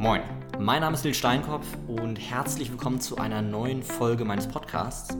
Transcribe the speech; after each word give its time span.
Moin, 0.00 0.22
mein 0.58 0.80
Name 0.80 0.94
ist 0.96 1.04
Lil 1.04 1.12
Steinkopf 1.12 1.66
und 1.86 2.16
herzlich 2.16 2.70
willkommen 2.70 3.02
zu 3.02 3.18
einer 3.18 3.42
neuen 3.42 3.82
Folge 3.82 4.24
meines 4.24 4.48
Podcasts. 4.48 5.14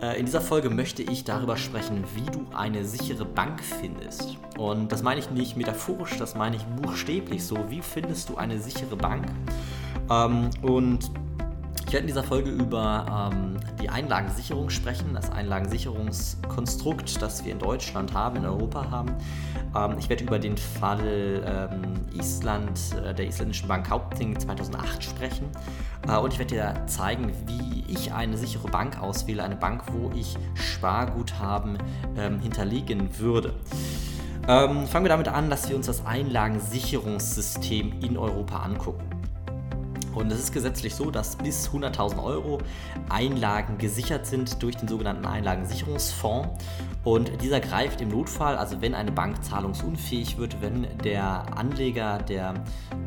Äh, 0.00 0.20
in 0.20 0.26
dieser 0.26 0.40
Folge 0.40 0.70
möchte 0.70 1.02
ich 1.02 1.24
darüber 1.24 1.56
sprechen, 1.56 2.04
wie 2.14 2.30
du 2.30 2.46
eine 2.54 2.84
sichere 2.84 3.24
Bank 3.24 3.60
findest. 3.64 4.36
Und 4.58 4.92
das 4.92 5.02
meine 5.02 5.18
ich 5.18 5.32
nicht 5.32 5.56
metaphorisch, 5.56 6.16
das 6.18 6.36
meine 6.36 6.54
ich 6.54 6.62
buchstäblich 6.62 7.44
so. 7.44 7.68
Wie 7.68 7.82
findest 7.82 8.28
du 8.28 8.36
eine 8.36 8.60
sichere 8.60 8.94
Bank? 8.94 9.26
Ähm, 10.08 10.50
und 10.62 11.10
ich 11.86 11.92
werde 11.92 12.02
in 12.02 12.06
dieser 12.08 12.24
Folge 12.24 12.50
über 12.50 13.30
ähm, 13.32 13.58
die 13.80 13.88
Einlagensicherung 13.88 14.70
sprechen, 14.70 15.14
das 15.14 15.30
Einlagensicherungskonstrukt, 15.30 17.22
das 17.22 17.44
wir 17.44 17.52
in 17.52 17.60
Deutschland 17.60 18.12
haben, 18.12 18.36
in 18.36 18.44
Europa 18.44 18.90
haben. 18.90 19.14
Ähm, 19.74 19.94
ich 19.98 20.08
werde 20.08 20.24
über 20.24 20.40
den 20.40 20.56
Fall 20.56 21.70
ähm, 21.72 21.94
Island, 22.12 22.80
äh, 23.04 23.14
der 23.14 23.28
isländischen 23.28 23.68
Bank 23.68 23.88
Haupting 23.88 24.36
2008 24.38 25.04
sprechen. 25.04 25.48
Äh, 26.08 26.16
und 26.16 26.32
ich 26.32 26.40
werde 26.40 26.54
dir 26.54 26.86
zeigen, 26.86 27.30
wie 27.46 27.84
ich 27.86 28.12
eine 28.12 28.36
sichere 28.36 28.66
Bank 28.66 29.00
auswähle, 29.00 29.44
eine 29.44 29.56
Bank, 29.56 29.84
wo 29.92 30.10
ich 30.12 30.36
Sparguthaben 30.54 31.78
ähm, 32.16 32.40
hinterlegen 32.40 33.16
würde. 33.20 33.54
Ähm, 34.48 34.86
fangen 34.88 35.04
wir 35.04 35.10
damit 35.10 35.28
an, 35.28 35.50
dass 35.50 35.68
wir 35.68 35.76
uns 35.76 35.86
das 35.86 36.04
Einlagensicherungssystem 36.04 38.00
in 38.00 38.16
Europa 38.16 38.58
angucken. 38.58 39.15
Und 40.16 40.32
es 40.32 40.38
ist 40.38 40.52
gesetzlich 40.52 40.94
so, 40.94 41.10
dass 41.10 41.36
bis 41.36 41.68
100.000 41.68 42.24
Euro 42.24 42.58
Einlagen 43.10 43.76
gesichert 43.76 44.24
sind 44.24 44.62
durch 44.62 44.74
den 44.74 44.88
sogenannten 44.88 45.26
Einlagensicherungsfonds. 45.26 46.64
Und 47.04 47.42
dieser 47.42 47.60
greift 47.60 48.00
im 48.00 48.08
Notfall, 48.08 48.56
also 48.56 48.80
wenn 48.80 48.94
eine 48.94 49.12
Bank 49.12 49.44
zahlungsunfähig 49.44 50.38
wird, 50.38 50.62
wenn 50.62 50.86
der 51.04 51.54
Anleger, 51.54 52.16
der, 52.18 52.54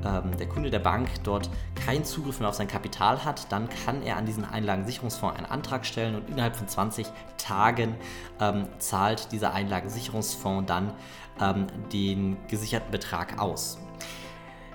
ähm, 0.05 0.37
der 0.37 0.47
Kunde 0.47 0.69
der 0.69 0.79
Bank 0.79 1.09
dort 1.23 1.49
keinen 1.83 2.05
Zugriff 2.05 2.39
mehr 2.39 2.49
auf 2.49 2.55
sein 2.55 2.67
Kapital 2.67 3.25
hat, 3.25 3.51
dann 3.51 3.67
kann 3.69 4.03
er 4.03 4.17
an 4.17 4.27
diesen 4.27 4.45
Einlagensicherungsfonds 4.45 5.35
einen 5.35 5.47
Antrag 5.47 5.87
stellen 5.87 6.13
und 6.15 6.29
innerhalb 6.29 6.55
von 6.55 6.67
20 6.67 7.07
Tagen 7.37 7.95
ähm, 8.39 8.67
zahlt 8.77 9.31
dieser 9.31 9.55
Einlagensicherungsfonds 9.55 10.67
dann 10.67 10.93
ähm, 11.41 11.65
den 11.91 12.37
gesicherten 12.47 12.91
Betrag 12.91 13.41
aus. 13.41 13.79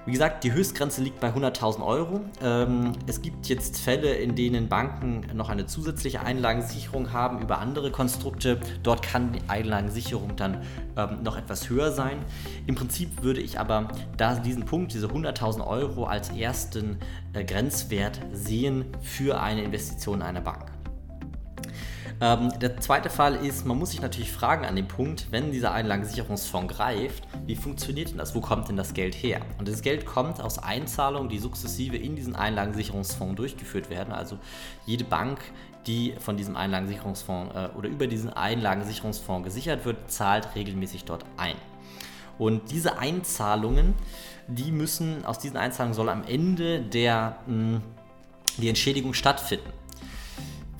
Wie 0.06 0.12
gesagt, 0.12 0.44
die 0.44 0.52
Höchstgrenze 0.52 1.02
liegt 1.02 1.18
bei 1.20 1.30
100.000 1.30 1.82
Euro. 1.82 2.20
Ähm, 2.42 2.92
es 3.06 3.22
gibt 3.22 3.46
jetzt 3.46 3.80
Fälle, 3.80 4.14
in 4.14 4.34
denen 4.34 4.68
Banken 4.68 5.24
noch 5.34 5.48
eine 5.48 5.64
zusätzliche 5.64 6.20
Einlagensicherung 6.20 7.14
haben 7.14 7.40
über 7.40 7.58
andere 7.58 7.90
Konstrukte. 7.90 8.60
Dort 8.82 9.00
kann 9.00 9.32
die 9.32 9.40
Einlagensicherung 9.48 10.36
dann 10.36 10.62
ähm, 10.98 11.22
noch 11.22 11.38
etwas 11.38 11.70
höher 11.70 11.90
sein. 11.90 12.18
Im 12.66 12.74
Prinzip 12.74 13.22
würde 13.22 13.40
ich 13.40 13.58
aber 13.58 13.88
da 14.18 14.34
diesen 14.34 14.66
Punkt, 14.66 14.92
diese 14.92 15.06
100.000 15.06 15.66
Euro 15.66 16.04
als 16.04 16.28
ersten 16.28 16.98
äh, 17.32 17.42
Grenzwert 17.42 18.20
sehen 18.30 18.84
für 19.00 19.40
eine 19.40 19.62
Investition 19.62 20.16
in 20.16 20.26
eine 20.26 20.42
Bank. 20.42 20.70
Ähm, 22.20 22.52
der 22.60 22.76
zweite 22.78 23.10
Fall 23.10 23.34
ist, 23.34 23.66
man 23.66 23.78
muss 23.78 23.90
sich 23.90 24.00
natürlich 24.00 24.30
fragen 24.30 24.64
an 24.64 24.76
dem 24.76 24.86
Punkt, 24.86 25.26
wenn 25.30 25.50
dieser 25.50 25.72
Einlagensicherungsfonds 25.72 26.74
greift, 26.74 27.24
wie 27.46 27.56
funktioniert 27.56 28.10
denn 28.10 28.18
das? 28.18 28.34
Wo 28.34 28.40
kommt 28.40 28.68
denn 28.68 28.76
das 28.76 28.94
Geld 28.94 29.14
her? 29.14 29.40
Und 29.58 29.68
das 29.68 29.82
Geld 29.82 30.06
kommt 30.06 30.40
aus 30.40 30.58
Einzahlungen, 30.58 31.28
die 31.28 31.38
sukzessive 31.38 31.96
in 31.96 32.16
diesen 32.16 32.36
Einlagensicherungsfonds 32.36 33.34
durchgeführt 33.36 33.90
werden. 33.90 34.12
Also 34.12 34.38
jede 34.86 35.04
Bank, 35.04 35.40
die 35.86 36.14
von 36.18 36.36
diesem 36.36 36.56
Einlagensicherungsfonds 36.56 37.54
äh, 37.54 37.68
oder 37.76 37.88
über 37.88 38.06
diesen 38.06 38.32
Einlagensicherungsfonds 38.32 39.44
gesichert 39.44 39.84
wird, 39.84 40.10
zahlt 40.10 40.54
regelmäßig 40.54 41.04
dort 41.04 41.24
ein. 41.36 41.56
Und 42.38 42.70
diese 42.70 42.98
Einzahlungen, 42.98 43.94
die 44.48 44.72
müssen, 44.72 45.24
aus 45.24 45.38
diesen 45.38 45.56
Einzahlungen 45.56 45.94
soll 45.94 46.08
am 46.08 46.24
Ende 46.24 46.80
der, 46.80 47.38
mh, 47.46 47.80
die 48.58 48.68
Entschädigung 48.68 49.14
stattfinden. 49.14 49.70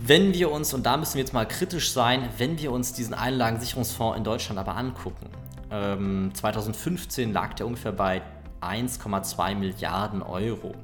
Wenn 0.07 0.35
wir 0.35 0.51
uns, 0.51 0.75
und 0.75 0.85
da 0.85 0.99
müssen 0.99 1.15
wir 1.15 1.21
jetzt 1.21 1.33
mal 1.33 1.49
kritisch 1.49 1.91
sein, 1.91 2.29
wenn 2.37 2.59
wir 2.59 2.73
uns 2.73 2.93
diesen 2.93 3.15
Einlagensicherungsfonds 3.15 4.19
in 4.19 4.23
Deutschland 4.23 4.59
aber 4.59 4.77
angucken, 4.77 5.31
ähm, 5.71 6.31
2015 6.35 7.33
lag 7.33 7.55
der 7.55 7.67
ungefähr 7.67 7.93
bei 7.93 8.21
1,2 8.61 9.55
Milliarden 9.55 10.21
Euro. 10.21 10.75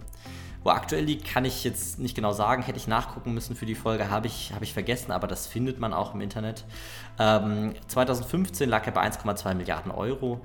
Wo 0.65 0.71
aktuell 0.71 1.05
liegt, 1.05 1.27
kann 1.27 1.45
ich 1.45 1.65
jetzt 1.65 1.99
nicht 1.99 2.15
genau 2.15 2.33
sagen. 2.33 2.63
Hätte 2.63 2.79
ich 2.79 2.87
nachgucken 2.87 3.35
müssen 3.35 3.57
für 3.57 3.67
die 3.67 3.75
Folge, 3.75 4.09
habe 4.09 4.27
ich, 4.27 4.55
hab 4.55 4.63
ich 4.63 4.73
vergessen, 4.73 5.13
aber 5.13 5.27
das 5.27 5.47
findet 5.47 5.81
man 5.81 5.93
auch 5.93 6.15
im 6.15 6.23
Internet. 6.23 6.65
Ähm, 7.19 7.75
2015 7.89 8.71
lag 8.71 8.87
er 8.87 8.93
bei 8.93 9.03
1,2 9.03 9.55
Milliarden 9.55 9.93
Euro. 9.93 10.41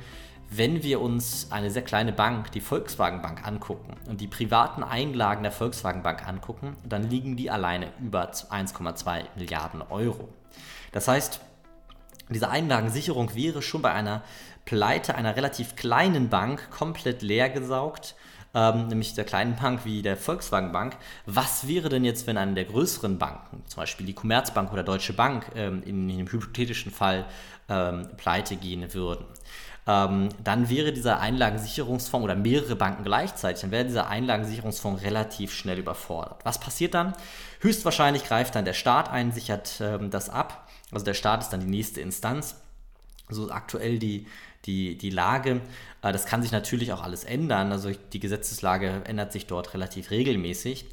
Wenn 0.49 0.83
wir 0.83 1.01
uns 1.01 1.47
eine 1.51 1.71
sehr 1.71 1.81
kleine 1.81 2.13
Bank, 2.13 2.51
die 2.51 2.61
Volkswagen 2.61 3.21
Bank, 3.21 3.45
angucken 3.45 3.95
und 4.07 4.21
die 4.21 4.27
privaten 4.27 4.83
Einlagen 4.83 5.43
der 5.43 5.51
Volkswagen 5.51 6.03
Bank 6.03 6.27
angucken, 6.27 6.75
dann 6.87 7.09
liegen 7.09 7.35
die 7.35 7.49
alleine 7.49 7.87
über 7.99 8.31
1,2 8.31 9.23
Milliarden 9.35 9.81
Euro. 9.81 10.29
Das 10.91 11.07
heißt, 11.07 11.41
diese 12.29 12.49
Einlagensicherung 12.49 13.35
wäre 13.35 13.61
schon 13.61 13.81
bei 13.81 13.91
einer 13.91 14.23
Pleite 14.65 15.15
einer 15.15 15.35
relativ 15.35 15.75
kleinen 15.75 16.29
Bank 16.29 16.71
komplett 16.71 17.21
leer 17.21 17.49
gesaugt, 17.49 18.15
ähm, 18.55 18.87
nämlich 18.87 19.13
der 19.13 19.25
kleinen 19.25 19.55
Bank 19.55 19.81
wie 19.83 20.01
der 20.01 20.15
Volkswagen 20.15 20.71
Bank. 20.71 20.95
Was 21.25 21.67
wäre 21.67 21.89
denn 21.89 22.05
jetzt, 22.05 22.25
wenn 22.25 22.37
eine 22.37 22.53
der 22.53 22.65
größeren 22.65 23.19
Banken, 23.19 23.63
zum 23.67 23.81
Beispiel 23.81 24.05
die 24.05 24.13
Commerzbank 24.13 24.71
oder 24.71 24.83
Deutsche 24.83 25.13
Bank, 25.13 25.51
ähm, 25.55 25.83
in, 25.83 26.09
in 26.09 26.17
dem 26.19 26.31
hypothetischen 26.31 26.91
Fall 26.91 27.25
ähm, 27.67 28.07
pleite 28.17 28.55
gehen 28.55 28.91
würden? 28.93 29.25
Ähm, 29.87 30.29
dann 30.43 30.69
wäre 30.69 30.91
dieser 30.91 31.19
Einlagensicherungsfonds 31.19 32.23
oder 32.23 32.35
mehrere 32.35 32.75
Banken 32.75 33.03
gleichzeitig, 33.03 33.61
dann 33.61 33.71
wäre 33.71 33.85
dieser 33.85 34.07
Einlagensicherungsfonds 34.07 35.03
relativ 35.03 35.53
schnell 35.53 35.77
überfordert. 35.77 36.41
Was 36.43 36.59
passiert 36.59 36.95
dann? 36.95 37.13
Höchstwahrscheinlich 37.59 38.25
greift 38.25 38.55
dann 38.55 38.65
der 38.65 38.73
Staat 38.73 39.11
ein, 39.11 39.31
sichert 39.31 39.79
ähm, 39.81 40.09
das 40.09 40.29
ab. 40.29 40.67
Also 40.91 41.05
der 41.05 41.13
Staat 41.13 41.43
ist 41.43 41.49
dann 41.49 41.59
die 41.59 41.67
nächste 41.67 42.01
Instanz. 42.01 42.55
So 43.29 43.49
aktuell 43.49 43.99
die, 43.99 44.27
die, 44.65 44.97
die 44.97 45.09
Lage. 45.11 45.61
Äh, 46.01 46.11
das 46.11 46.25
kann 46.25 46.41
sich 46.41 46.51
natürlich 46.51 46.91
auch 46.91 47.03
alles 47.03 47.23
ändern. 47.23 47.71
Also 47.71 47.91
die 47.91 48.19
Gesetzeslage 48.19 49.03
ändert 49.05 49.31
sich 49.31 49.45
dort 49.45 49.73
relativ 49.75 50.09
regelmäßig. 50.09 50.85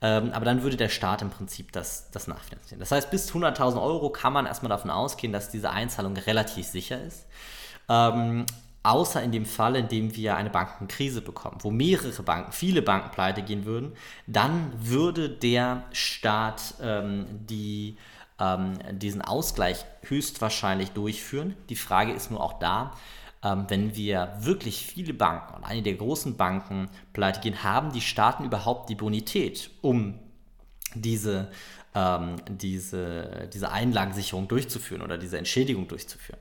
Ähm, 0.00 0.32
aber 0.32 0.44
dann 0.44 0.62
würde 0.62 0.76
der 0.76 0.88
Staat 0.88 1.22
im 1.22 1.30
Prinzip 1.30 1.72
das, 1.72 2.10
das 2.12 2.28
nachfinanzieren. 2.28 2.78
Das 2.78 2.92
heißt, 2.92 3.10
bis 3.10 3.30
100.000 3.30 3.82
Euro 3.82 4.10
kann 4.10 4.32
man 4.32 4.46
erstmal 4.46 4.70
davon 4.70 4.90
ausgehen, 4.90 5.32
dass 5.32 5.50
diese 5.50 5.70
Einzahlung 5.70 6.16
relativ 6.16 6.66
sicher 6.66 7.02
ist. 7.02 7.26
Ähm, 7.88 8.46
außer 8.82 9.22
in 9.22 9.32
dem 9.32 9.46
Fall, 9.46 9.76
in 9.76 9.88
dem 9.88 10.16
wir 10.16 10.36
eine 10.36 10.50
Bankenkrise 10.50 11.20
bekommen, 11.20 11.58
wo 11.60 11.70
mehrere 11.70 12.22
Banken, 12.22 12.52
viele 12.52 12.82
Banken 12.82 13.10
pleite 13.10 13.42
gehen 13.42 13.64
würden, 13.64 13.92
dann 14.26 14.72
würde 14.78 15.28
der 15.28 15.84
Staat 15.92 16.74
ähm, 16.80 17.26
die, 17.30 17.96
ähm, 18.38 18.78
diesen 18.92 19.22
Ausgleich 19.22 19.84
höchstwahrscheinlich 20.02 20.90
durchführen. 20.92 21.54
Die 21.68 21.76
Frage 21.76 22.12
ist 22.12 22.30
nur 22.30 22.42
auch 22.42 22.58
da, 22.58 22.92
ähm, 23.42 23.66
wenn 23.68 23.94
wir 23.94 24.32
wirklich 24.40 24.84
viele 24.84 25.14
Banken 25.14 25.54
und 25.54 25.64
eine 25.64 25.82
der 25.82 25.94
großen 25.94 26.36
Banken 26.36 26.88
pleite 27.12 27.40
gehen, 27.40 27.62
haben 27.62 27.92
die 27.92 28.00
Staaten 28.00 28.44
überhaupt 28.44 28.88
die 28.88 28.94
Bonität, 28.94 29.70
um 29.82 30.18
diese, 30.94 31.50
ähm, 31.94 32.36
diese, 32.48 33.48
diese 33.52 33.70
Einlagensicherung 33.70 34.48
durchzuführen 34.48 35.02
oder 35.02 35.18
diese 35.18 35.38
Entschädigung 35.38 35.86
durchzuführen. 35.86 36.40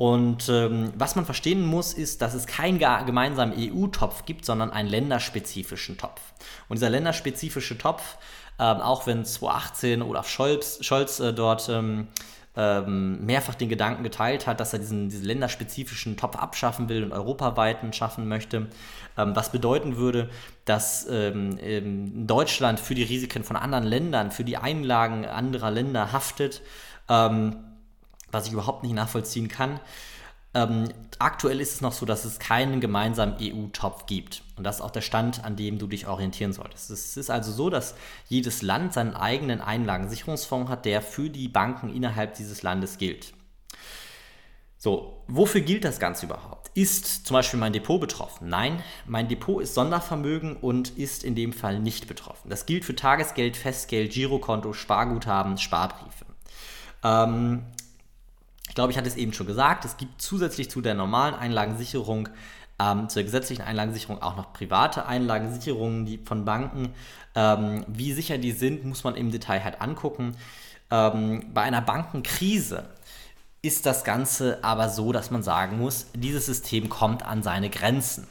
Und 0.00 0.48
ähm, 0.48 0.94
was 0.96 1.14
man 1.14 1.26
verstehen 1.26 1.62
muss, 1.62 1.92
ist, 1.92 2.22
dass 2.22 2.32
es 2.32 2.46
keinen 2.46 2.78
gemeinsamen 2.78 3.52
EU-Topf 3.54 4.24
gibt, 4.24 4.46
sondern 4.46 4.70
einen 4.70 4.88
länderspezifischen 4.88 5.98
Topf. 5.98 6.22
Und 6.70 6.76
dieser 6.76 6.88
länderspezifische 6.88 7.76
Topf, 7.76 8.16
ähm, 8.58 8.80
auch 8.80 9.06
wenn 9.06 9.26
2018 9.26 10.00
Olaf 10.00 10.26
Scholz, 10.26 10.78
Scholz 10.80 11.20
äh, 11.20 11.34
dort 11.34 11.68
ähm, 11.68 12.08
ähm, 12.56 13.26
mehrfach 13.26 13.54
den 13.54 13.68
Gedanken 13.68 14.02
geteilt 14.02 14.46
hat, 14.46 14.58
dass 14.58 14.72
er 14.72 14.78
diesen, 14.78 15.10
diesen 15.10 15.26
länderspezifischen 15.26 16.16
Topf 16.16 16.34
abschaffen 16.36 16.88
will 16.88 17.04
und 17.04 17.12
europaweiten 17.12 17.92
schaffen 17.92 18.26
möchte, 18.26 18.68
ähm, 19.18 19.36
was 19.36 19.52
bedeuten 19.52 19.98
würde, 19.98 20.30
dass 20.64 21.06
ähm, 21.10 22.26
Deutschland 22.26 22.80
für 22.80 22.94
die 22.94 23.02
Risiken 23.02 23.44
von 23.44 23.56
anderen 23.56 23.84
Ländern, 23.84 24.30
für 24.30 24.44
die 24.44 24.56
Einlagen 24.56 25.26
anderer 25.26 25.70
Länder 25.70 26.10
haftet. 26.10 26.62
Ähm, 27.10 27.64
was 28.32 28.46
ich 28.46 28.52
überhaupt 28.52 28.82
nicht 28.82 28.94
nachvollziehen 28.94 29.48
kann. 29.48 29.80
Ähm, 30.52 30.88
aktuell 31.20 31.60
ist 31.60 31.74
es 31.74 31.80
noch 31.80 31.92
so, 31.92 32.04
dass 32.06 32.24
es 32.24 32.40
keinen 32.40 32.80
gemeinsamen 32.80 33.36
EU-Topf 33.40 34.06
gibt. 34.06 34.42
Und 34.56 34.64
das 34.64 34.76
ist 34.76 34.82
auch 34.82 34.90
der 34.90 35.00
Stand, 35.00 35.44
an 35.44 35.54
dem 35.54 35.78
du 35.78 35.86
dich 35.86 36.08
orientieren 36.08 36.52
solltest. 36.52 36.90
Es 36.90 37.16
ist 37.16 37.30
also 37.30 37.52
so, 37.52 37.70
dass 37.70 37.94
jedes 38.28 38.62
Land 38.62 38.92
seinen 38.92 39.14
eigenen 39.14 39.60
Einlagensicherungsfonds 39.60 40.68
hat, 40.68 40.86
der 40.86 41.02
für 41.02 41.30
die 41.30 41.48
Banken 41.48 41.94
innerhalb 41.94 42.34
dieses 42.34 42.62
Landes 42.62 42.98
gilt. 42.98 43.32
So, 44.76 45.22
wofür 45.28 45.60
gilt 45.60 45.84
das 45.84 46.00
Ganze 46.00 46.26
überhaupt? 46.26 46.70
Ist 46.74 47.26
zum 47.26 47.34
Beispiel 47.34 47.60
mein 47.60 47.74
Depot 47.74 48.00
betroffen? 48.00 48.48
Nein, 48.48 48.82
mein 49.06 49.28
Depot 49.28 49.62
ist 49.62 49.74
Sondervermögen 49.74 50.56
und 50.56 50.96
ist 50.96 51.22
in 51.22 51.34
dem 51.34 51.52
Fall 51.52 51.78
nicht 51.78 52.08
betroffen. 52.08 52.48
Das 52.48 52.64
gilt 52.64 52.84
für 52.84 52.96
Tagesgeld, 52.96 53.56
Festgeld, 53.56 54.12
Girokonto, 54.12 54.72
Sparguthaben, 54.72 55.58
Sparbriefe. 55.58 56.24
Ähm, 57.04 57.66
ich 58.70 58.76
glaube, 58.76 58.92
ich 58.92 58.98
hatte 58.98 59.08
es 59.08 59.16
eben 59.16 59.32
schon 59.32 59.48
gesagt, 59.48 59.84
es 59.84 59.96
gibt 59.96 60.22
zusätzlich 60.22 60.70
zu 60.70 60.80
der 60.80 60.94
normalen 60.94 61.34
Einlagensicherung 61.34 62.28
ähm, 62.80 63.08
zur 63.08 63.24
gesetzlichen 63.24 63.62
Einlagensicherung 63.62 64.22
auch 64.22 64.36
noch 64.36 64.52
private 64.52 65.06
Einlagensicherungen 65.06 66.06
die 66.06 66.18
von 66.18 66.44
Banken. 66.44 66.94
Ähm, 67.34 67.84
wie 67.88 68.12
sicher 68.12 68.38
die 68.38 68.52
sind, 68.52 68.84
muss 68.84 69.02
man 69.02 69.16
im 69.16 69.32
Detail 69.32 69.64
halt 69.64 69.80
angucken. 69.80 70.36
Ähm, 70.88 71.46
bei 71.52 71.62
einer 71.62 71.80
Bankenkrise 71.80 72.84
ist 73.60 73.86
das 73.86 74.04
Ganze 74.04 74.62
aber 74.62 74.88
so, 74.88 75.10
dass 75.10 75.32
man 75.32 75.42
sagen 75.42 75.76
muss, 75.76 76.06
dieses 76.14 76.46
System 76.46 76.88
kommt 76.88 77.26
an 77.26 77.42
seine 77.42 77.70
Grenzen. 77.70 78.28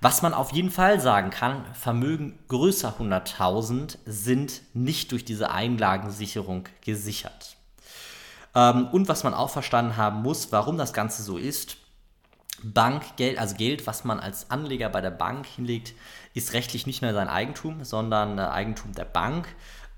Was 0.00 0.20
man 0.20 0.34
auf 0.34 0.50
jeden 0.50 0.72
Fall 0.72 0.98
sagen 0.98 1.30
kann, 1.30 1.64
Vermögen 1.74 2.40
größer 2.48 2.96
100.000 2.98 3.98
sind 4.04 4.62
nicht 4.74 5.12
durch 5.12 5.24
diese 5.24 5.52
Einlagensicherung 5.52 6.64
gesichert. 6.84 7.56
Ähm, 8.54 8.88
und 8.88 9.08
was 9.08 9.24
man 9.24 9.34
auch 9.34 9.50
verstanden 9.50 9.96
haben 9.96 10.22
muss, 10.22 10.52
warum 10.52 10.76
das 10.78 10.92
Ganze 10.92 11.22
so 11.22 11.38
ist, 11.38 11.76
Bankgeld, 12.62 13.38
also 13.38 13.56
Geld, 13.56 13.86
was 13.86 14.04
man 14.04 14.20
als 14.20 14.50
Anleger 14.50 14.88
bei 14.88 15.00
der 15.00 15.10
Bank 15.10 15.46
hinlegt, 15.46 15.94
ist 16.34 16.52
rechtlich 16.52 16.86
nicht 16.86 17.02
mehr 17.02 17.14
sein 17.14 17.28
Eigentum, 17.28 17.84
sondern 17.84 18.38
äh, 18.38 18.42
Eigentum 18.42 18.92
der 18.92 19.04
Bank. 19.04 19.48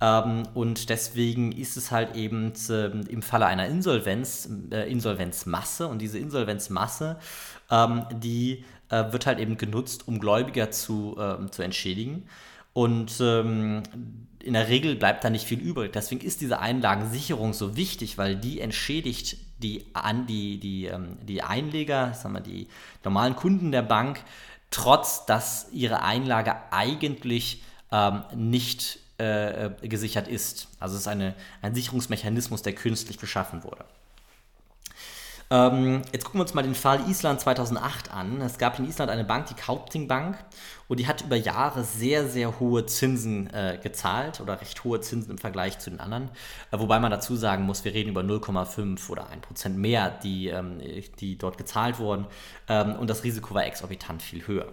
Ähm, 0.00 0.44
und 0.54 0.88
deswegen 0.88 1.52
ist 1.52 1.76
es 1.76 1.90
halt 1.90 2.16
eben 2.16 2.52
äh, 2.68 2.86
im 2.86 3.22
Falle 3.22 3.46
einer 3.46 3.66
Insolvenz, 3.66 4.48
äh, 4.70 4.90
Insolvenzmasse. 4.90 5.88
Und 5.88 6.00
diese 6.00 6.18
Insolvenzmasse, 6.18 7.18
ähm, 7.70 8.04
die 8.12 8.64
äh, 8.90 9.12
wird 9.12 9.26
halt 9.26 9.38
eben 9.38 9.56
genutzt, 9.56 10.08
um 10.08 10.20
Gläubiger 10.20 10.70
zu, 10.70 11.16
ähm, 11.18 11.50
zu 11.50 11.62
entschädigen. 11.62 12.28
Und 12.72 13.20
ähm, 13.20 13.82
in 14.42 14.54
der 14.54 14.68
Regel 14.68 14.96
bleibt 14.96 15.24
da 15.24 15.30
nicht 15.30 15.46
viel 15.46 15.60
übrig. 15.60 15.92
Deswegen 15.92 16.20
ist 16.22 16.40
diese 16.40 16.58
Einlagensicherung 16.58 17.52
so 17.52 17.76
wichtig, 17.76 18.18
weil 18.18 18.36
die 18.36 18.60
entschädigt 18.60 19.36
die, 19.58 19.86
an, 19.92 20.26
die, 20.26 20.58
die, 20.58 20.86
ähm, 20.86 21.18
die 21.22 21.42
Einleger, 21.42 22.14
sagen 22.14 22.34
wir, 22.34 22.40
die 22.40 22.68
normalen 23.04 23.36
Kunden 23.36 23.72
der 23.72 23.82
Bank, 23.82 24.24
trotz 24.70 25.26
dass 25.26 25.68
ihre 25.72 26.02
Einlage 26.02 26.56
eigentlich 26.70 27.62
ähm, 27.92 28.22
nicht 28.34 28.98
äh, 29.18 29.70
gesichert 29.82 30.26
ist. 30.26 30.68
Also 30.80 30.96
es 30.96 31.02
ist 31.02 31.08
eine, 31.08 31.34
ein 31.60 31.74
Sicherungsmechanismus, 31.74 32.62
der 32.62 32.74
künstlich 32.74 33.18
geschaffen 33.18 33.62
wurde. 33.62 33.84
Ähm, 35.52 36.00
jetzt 36.12 36.24
gucken 36.24 36.38
wir 36.38 36.44
uns 36.44 36.54
mal 36.54 36.62
den 36.62 36.74
Fall 36.74 37.06
Island 37.10 37.38
2008 37.42 38.10
an. 38.10 38.40
Es 38.40 38.56
gab 38.56 38.78
in 38.78 38.88
Island 38.88 39.10
eine 39.10 39.22
Bank, 39.22 39.48
die 39.48 39.54
Kaupting 39.54 40.08
Bank, 40.08 40.42
und 40.88 40.98
die 40.98 41.06
hat 41.06 41.20
über 41.20 41.36
Jahre 41.36 41.84
sehr, 41.84 42.26
sehr 42.26 42.58
hohe 42.58 42.86
Zinsen 42.86 43.52
äh, 43.52 43.78
gezahlt 43.82 44.40
oder 44.40 44.62
recht 44.62 44.82
hohe 44.82 45.02
Zinsen 45.02 45.32
im 45.32 45.36
Vergleich 45.36 45.78
zu 45.78 45.90
den 45.90 46.00
anderen. 46.00 46.30
Äh, 46.70 46.78
wobei 46.78 46.98
man 47.00 47.10
dazu 47.10 47.36
sagen 47.36 47.64
muss, 47.64 47.84
wir 47.84 47.92
reden 47.92 48.08
über 48.08 48.22
0,5 48.22 49.10
oder 49.10 49.26
1% 49.26 49.68
mehr, 49.74 50.10
die, 50.22 50.48
ähm, 50.48 50.80
die 51.20 51.36
dort 51.36 51.58
gezahlt 51.58 51.98
wurden. 51.98 52.26
Ähm, 52.68 52.96
und 52.96 53.10
das 53.10 53.22
Risiko 53.22 53.54
war 53.54 53.66
exorbitant 53.66 54.22
viel 54.22 54.46
höher. 54.46 54.72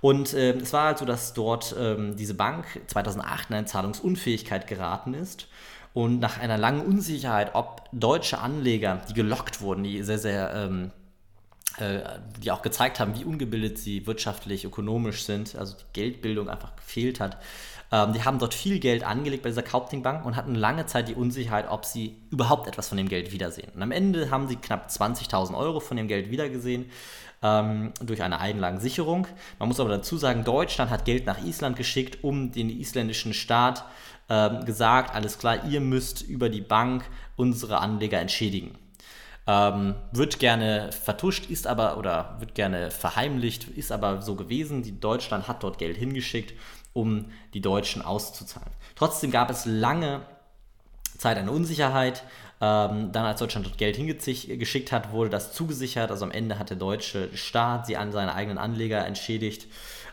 Und 0.00 0.34
äh, 0.34 0.52
es 0.52 0.72
war 0.72 0.84
halt 0.84 0.98
so, 0.98 1.04
dass 1.04 1.34
dort 1.34 1.74
ähm, 1.76 2.14
diese 2.14 2.34
Bank 2.34 2.64
2008 2.86 3.50
in 3.50 3.56
eine 3.56 3.66
Zahlungsunfähigkeit 3.66 4.68
geraten 4.68 5.14
ist 5.14 5.48
und 5.94 6.20
nach 6.20 6.38
einer 6.38 6.56
langen 6.56 6.80
Unsicherheit, 6.80 7.54
ob 7.54 7.88
deutsche 7.92 8.38
Anleger, 8.38 9.02
die 9.08 9.14
gelockt 9.14 9.60
wurden, 9.60 9.84
die 9.84 10.02
sehr, 10.02 10.18
sehr, 10.18 10.54
ähm, 10.54 10.90
äh, 11.78 12.00
die 12.42 12.50
auch 12.50 12.62
gezeigt 12.62 13.00
haben, 13.00 13.18
wie 13.18 13.24
ungebildet 13.24 13.78
sie 13.78 14.06
wirtschaftlich, 14.06 14.64
ökonomisch 14.64 15.24
sind, 15.24 15.54
also 15.56 15.76
die 15.76 15.92
Geldbildung 15.92 16.48
einfach 16.48 16.76
gefehlt 16.76 17.20
hat, 17.20 17.38
ähm, 17.92 18.14
die 18.14 18.24
haben 18.24 18.38
dort 18.38 18.54
viel 18.54 18.78
Geld 18.78 19.04
angelegt 19.04 19.42
bei 19.42 19.50
dieser 19.50 19.62
Kaupting 19.62 20.02
Bank 20.02 20.24
und 20.24 20.34
hatten 20.34 20.54
lange 20.54 20.86
Zeit 20.86 21.08
die 21.08 21.14
Unsicherheit, 21.14 21.66
ob 21.68 21.84
sie 21.84 22.16
überhaupt 22.30 22.66
etwas 22.66 22.88
von 22.88 22.96
dem 22.96 23.08
Geld 23.08 23.32
wiedersehen. 23.32 23.70
Und 23.74 23.82
am 23.82 23.92
Ende 23.92 24.30
haben 24.30 24.48
sie 24.48 24.56
knapp 24.56 24.88
20.000 24.88 25.56
Euro 25.56 25.78
von 25.78 25.98
dem 25.98 26.08
Geld 26.08 26.30
wiedergesehen 26.30 26.86
ähm, 27.42 27.92
durch 28.00 28.22
eine 28.22 28.40
Einlagensicherung. 28.40 29.26
Man 29.58 29.68
muss 29.68 29.78
aber 29.78 29.90
dazu 29.90 30.16
sagen, 30.16 30.42
Deutschland 30.44 30.90
hat 30.90 31.04
Geld 31.04 31.26
nach 31.26 31.44
Island 31.44 31.76
geschickt, 31.76 32.24
um 32.24 32.50
den 32.50 32.70
isländischen 32.70 33.34
Staat 33.34 33.84
ähm, 34.32 34.64
gesagt, 34.64 35.14
alles 35.14 35.38
klar, 35.38 35.66
ihr 35.66 35.82
müsst 35.82 36.22
über 36.22 36.48
die 36.48 36.62
Bank 36.62 37.04
unsere 37.36 37.80
Anleger 37.80 38.18
entschädigen. 38.18 38.78
Ähm, 39.46 39.94
wird 40.10 40.38
gerne 40.38 40.90
vertuscht, 40.90 41.50
ist 41.50 41.66
aber 41.66 41.98
oder 41.98 42.36
wird 42.38 42.54
gerne 42.54 42.90
verheimlicht, 42.90 43.68
ist 43.68 43.92
aber 43.92 44.22
so 44.22 44.34
gewesen. 44.34 44.82
Die 44.82 44.98
Deutschland 44.98 45.48
hat 45.48 45.62
dort 45.62 45.76
Geld 45.76 45.98
hingeschickt, 45.98 46.54
um 46.94 47.26
die 47.52 47.60
Deutschen 47.60 48.00
auszuzahlen. 48.00 48.72
Trotzdem 48.94 49.30
gab 49.32 49.50
es 49.50 49.66
lange 49.66 50.22
Zeit 51.18 51.36
eine 51.36 51.50
Unsicherheit. 51.50 52.24
Ähm, 52.64 53.10
dann, 53.10 53.24
als 53.24 53.40
Deutschland 53.40 53.66
dort 53.66 53.76
Geld 53.76 53.96
hingeschickt 53.96 54.92
hat, 54.92 55.10
wurde 55.10 55.30
das 55.30 55.52
zugesichert. 55.52 56.12
Also 56.12 56.24
am 56.24 56.30
Ende 56.30 56.60
hat 56.60 56.70
der 56.70 56.76
deutsche 56.76 57.36
Staat 57.36 57.86
sie 57.86 57.96
an 57.96 58.12
seine 58.12 58.36
eigenen 58.36 58.56
Anleger 58.56 59.04
entschädigt. 59.04 59.66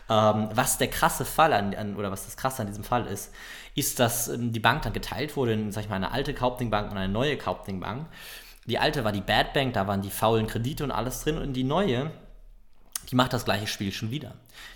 Ähm, 0.08 0.48
was 0.52 0.76
der 0.76 0.88
krasse 0.88 1.24
Fall 1.24 1.52
an, 1.52 1.72
an, 1.76 1.94
oder 1.94 2.10
was 2.10 2.24
das 2.24 2.36
krasse 2.36 2.62
an 2.62 2.66
diesem 2.66 2.82
Fall 2.82 3.06
ist, 3.06 3.32
ist, 3.76 4.00
dass 4.00 4.26
ähm, 4.26 4.50
die 4.52 4.58
Bank 4.58 4.82
dann 4.82 4.92
geteilt 4.92 5.36
wurde 5.36 5.52
in, 5.52 5.70
sag 5.70 5.84
ich 5.84 5.88
mal, 5.88 5.94
eine 5.94 6.10
alte 6.10 6.34
Kaupting-Bank 6.34 6.90
und 6.90 6.98
eine 6.98 7.12
neue 7.12 7.36
Kaupting-Bank. 7.36 8.08
Die 8.66 8.80
alte 8.80 9.04
war 9.04 9.12
die 9.12 9.20
Bad 9.20 9.52
Bank, 9.52 9.74
da 9.74 9.86
waren 9.86 10.02
die 10.02 10.10
faulen 10.10 10.48
Kredite 10.48 10.82
und 10.82 10.90
alles 10.90 11.22
drin. 11.22 11.38
Und 11.38 11.52
die 11.52 11.62
neue, 11.62 12.10
die 13.10 13.16
macht 13.16 13.32
das 13.32 13.44
gleiche 13.44 13.66
Spiel 13.66 13.90
schon 13.90 14.10
wieder. 14.10 14.34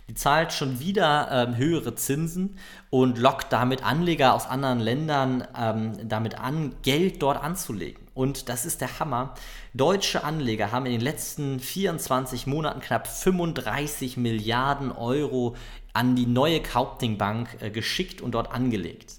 Die 0.08 0.14
zahlt 0.14 0.52
schon 0.52 0.80
wieder 0.80 1.28
ähm, 1.30 1.56
höhere 1.56 1.94
Zinsen 1.94 2.58
und 2.90 3.16
lockt 3.18 3.52
damit 3.52 3.84
Anleger 3.84 4.34
aus 4.34 4.46
anderen 4.46 4.80
Ländern 4.80 5.46
ähm, 5.56 6.08
damit 6.08 6.38
an, 6.38 6.74
Geld 6.82 7.22
dort 7.22 7.42
anzulegen. 7.42 8.02
Und 8.12 8.48
das 8.48 8.64
ist 8.64 8.80
der 8.80 8.98
Hammer. 8.98 9.34
Deutsche 9.72 10.24
Anleger 10.24 10.72
haben 10.72 10.86
in 10.86 10.92
den 10.92 11.00
letzten 11.00 11.60
24 11.60 12.46
Monaten 12.46 12.80
knapp 12.80 13.06
35 13.06 14.16
Milliarden 14.16 14.90
Euro 14.90 15.54
an 15.92 16.16
die 16.16 16.26
neue 16.26 16.60
Kaupting 16.60 17.18
Bank 17.18 17.56
äh, 17.60 17.70
geschickt 17.70 18.20
und 18.20 18.32
dort 18.32 18.52
angelegt. 18.52 19.14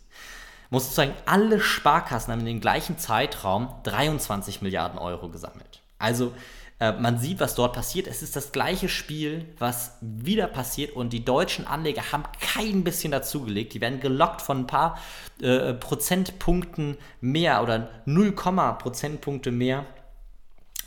Muss 0.71 0.93
sagen, 0.93 1.13
alle 1.25 1.61
Sparkassen 1.61 2.33
haben 2.33 2.39
in 2.41 2.47
dem 2.47 2.59
gleichen 2.59 2.97
Zeitraum 2.97 3.69
23 3.83 4.61
Milliarden 4.61 4.99
Euro 4.99 5.29
gesammelt. 5.29 5.81
Also 5.99 6.33
äh, 6.79 6.91
man 6.93 7.17
sieht, 7.17 7.39
was 7.39 7.55
dort 7.55 7.73
passiert. 7.73 8.07
Es 8.07 8.21
ist 8.21 8.35
das 8.35 8.51
gleiche 8.51 8.89
Spiel, 8.89 9.45
was 9.59 9.97
wieder 10.01 10.47
passiert 10.47 10.95
und 10.95 11.13
die 11.13 11.23
deutschen 11.23 11.65
Anleger 11.65 12.11
haben 12.11 12.23
kein 12.39 12.83
bisschen 12.83 13.11
dazugelegt. 13.11 13.73
Die 13.73 13.81
werden 13.81 14.01
gelockt 14.01 14.41
von 14.41 14.59
ein 14.59 14.67
paar 14.67 14.99
äh, 15.41 15.73
Prozentpunkten 15.73 16.97
mehr 17.21 17.63
oder 17.63 17.89
0, 18.05 18.33
Prozentpunkte 18.33 19.51
mehr 19.51 19.85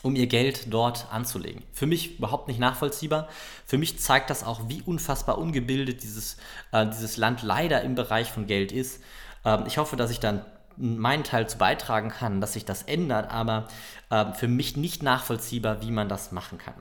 um 0.02 0.14
ihr 0.14 0.26
Geld 0.26 0.73
dort 0.73 1.06
anzulegen. 1.11 1.62
Für 1.73 1.87
mich 1.87 2.19
überhaupt 2.19 2.49
nicht 2.49 2.61
nachvollziehbar. 2.61 3.29
Für 3.67 3.79
mich 3.79 3.99
zeigt 3.99 4.31
das 4.31 4.44
auch, 4.44 4.69
wie 4.69 4.82
unfassbar 4.82 5.38
ungebildet 5.38 6.02
dieses, 6.02 6.37
äh, 6.73 6.87
dieses 6.87 7.16
Land 7.16 7.42
leider 7.42 7.83
im 7.83 7.95
Bereich 7.95 8.30
von 8.30 8.47
Geld 8.47 8.73
ist. 8.73 9.02
Ähm, 9.45 9.64
ich 9.66 9.78
hoffe, 9.78 9.97
dass 9.97 10.11
ich 10.11 10.21
dann 10.21 10.45
meinen 10.78 11.25
Teil 11.25 11.49
zu 11.49 11.58
beitragen 11.58 12.11
kann, 12.11 12.40
dass 12.40 12.52
sich 12.54 12.64
das 12.64 12.82
ändert, 12.82 13.30
aber 13.30 13.68
äh, 14.11 14.32
für 14.32 14.49
mich 14.49 14.76
nicht 14.76 15.02
nachvollziehbar, 15.02 15.82
wie 15.82 15.90
man 15.90 16.08
das 16.08 16.32
machen 16.32 16.58
kann. 16.58 16.75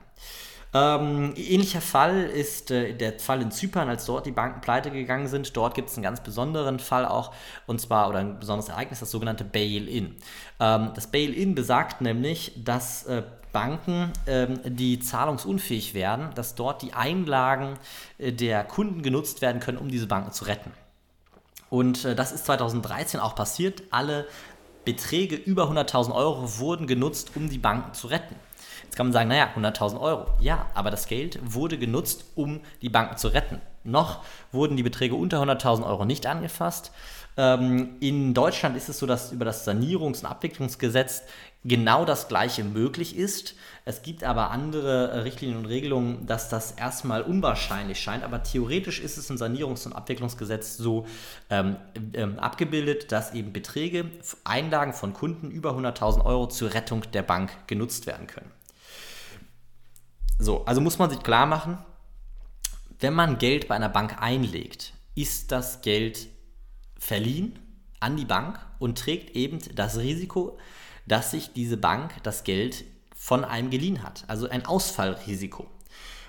Ähm, 0.74 1.32
ähnlicher 1.36 1.80
Fall 1.80 2.24
ist 2.24 2.70
äh, 2.70 2.92
der 2.92 3.18
Fall 3.18 3.40
in 3.40 3.50
Zypern, 3.50 3.88
als 3.88 4.04
dort 4.04 4.26
die 4.26 4.32
Banken 4.32 4.60
pleite 4.60 4.90
gegangen 4.90 5.26
sind. 5.26 5.56
Dort 5.56 5.74
gibt 5.74 5.88
es 5.88 5.96
einen 5.96 6.02
ganz 6.02 6.22
besonderen 6.22 6.78
Fall 6.78 7.06
auch, 7.06 7.32
und 7.66 7.80
zwar, 7.80 8.08
oder 8.08 8.18
ein 8.18 8.38
besonderes 8.38 8.68
Ereignis, 8.68 9.00
das 9.00 9.10
sogenannte 9.10 9.44
Bail-In. 9.44 10.16
Ähm, 10.60 10.90
das 10.94 11.06
Bail-In 11.06 11.54
besagt 11.54 12.02
nämlich, 12.02 12.52
dass 12.62 13.04
äh, 13.06 13.22
Banken, 13.52 14.12
ähm, 14.26 14.60
die 14.64 15.00
zahlungsunfähig 15.00 15.94
werden, 15.94 16.28
dass 16.34 16.54
dort 16.54 16.82
die 16.82 16.92
Einlagen 16.92 17.78
äh, 18.18 18.30
der 18.30 18.62
Kunden 18.64 19.02
genutzt 19.02 19.40
werden 19.40 19.60
können, 19.60 19.78
um 19.78 19.88
diese 19.88 20.06
Banken 20.06 20.32
zu 20.32 20.44
retten. 20.44 20.70
Und 21.70 22.04
äh, 22.04 22.14
das 22.14 22.32
ist 22.32 22.46
2013 22.46 23.20
auch 23.20 23.34
passiert. 23.34 23.82
Alle 23.90 24.26
Beträge 24.84 25.36
über 25.36 25.70
100.000 25.70 26.14
Euro 26.14 26.58
wurden 26.58 26.86
genutzt, 26.86 27.32
um 27.34 27.48
die 27.48 27.58
Banken 27.58 27.92
zu 27.94 28.06
retten. 28.06 28.34
Jetzt 28.88 28.96
kann 28.96 29.08
man 29.08 29.12
sagen, 29.12 29.28
naja, 29.28 29.50
100.000 29.54 30.00
Euro. 30.00 30.28
Ja, 30.40 30.64
aber 30.72 30.90
das 30.90 31.08
Geld 31.08 31.38
wurde 31.42 31.76
genutzt, 31.76 32.24
um 32.36 32.60
die 32.80 32.88
Banken 32.88 33.18
zu 33.18 33.28
retten. 33.28 33.60
Noch 33.84 34.24
wurden 34.50 34.78
die 34.78 34.82
Beträge 34.82 35.14
unter 35.14 35.42
100.000 35.42 35.86
Euro 35.86 36.06
nicht 36.06 36.24
angefasst. 36.24 36.90
Ähm, 37.36 37.96
in 38.00 38.32
Deutschland 38.32 38.78
ist 38.78 38.88
es 38.88 38.98
so, 38.98 39.04
dass 39.04 39.30
über 39.30 39.44
das 39.44 39.68
Sanierungs- 39.68 40.20
und 40.20 40.26
Abwicklungsgesetz 40.26 41.22
genau 41.64 42.06
das 42.06 42.28
Gleiche 42.28 42.64
möglich 42.64 43.14
ist. 43.14 43.56
Es 43.84 44.00
gibt 44.00 44.24
aber 44.24 44.50
andere 44.52 45.10
äh, 45.10 45.18
Richtlinien 45.18 45.58
und 45.58 45.66
Regelungen, 45.66 46.24
dass 46.24 46.48
das 46.48 46.72
erstmal 46.72 47.20
unwahrscheinlich 47.20 48.00
scheint. 48.00 48.24
Aber 48.24 48.42
theoretisch 48.42 49.00
ist 49.00 49.18
es 49.18 49.28
im 49.28 49.36
Sanierungs- 49.36 49.84
und 49.84 49.92
Abwicklungsgesetz 49.92 50.78
so 50.78 51.04
ähm, 51.50 51.76
ähm, 52.14 52.38
abgebildet, 52.38 53.12
dass 53.12 53.34
eben 53.34 53.52
Beträge, 53.52 54.06
Einlagen 54.44 54.94
von 54.94 55.12
Kunden 55.12 55.50
über 55.50 55.72
100.000 55.72 56.24
Euro 56.24 56.48
zur 56.48 56.72
Rettung 56.72 57.02
der 57.12 57.22
Bank 57.22 57.50
genutzt 57.66 58.06
werden 58.06 58.26
können. 58.26 58.50
So, 60.38 60.64
also 60.64 60.80
muss 60.80 60.98
man 60.98 61.10
sich 61.10 61.22
klar 61.22 61.46
machen, 61.46 61.78
wenn 63.00 63.14
man 63.14 63.38
Geld 63.38 63.68
bei 63.68 63.74
einer 63.74 63.88
Bank 63.88 64.20
einlegt, 64.20 64.92
ist 65.14 65.52
das 65.52 65.82
Geld 65.82 66.28
verliehen 66.98 67.58
an 68.00 68.16
die 68.16 68.24
Bank 68.24 68.58
und 68.78 68.98
trägt 68.98 69.34
eben 69.34 69.58
das 69.74 69.98
Risiko, 69.98 70.58
dass 71.06 71.32
sich 71.32 71.52
diese 71.52 71.76
Bank 71.76 72.14
das 72.22 72.44
Geld 72.44 72.84
von 73.14 73.44
einem 73.44 73.70
geliehen 73.70 74.02
hat. 74.02 74.24
Also 74.28 74.48
ein 74.48 74.64
Ausfallrisiko. 74.66 75.66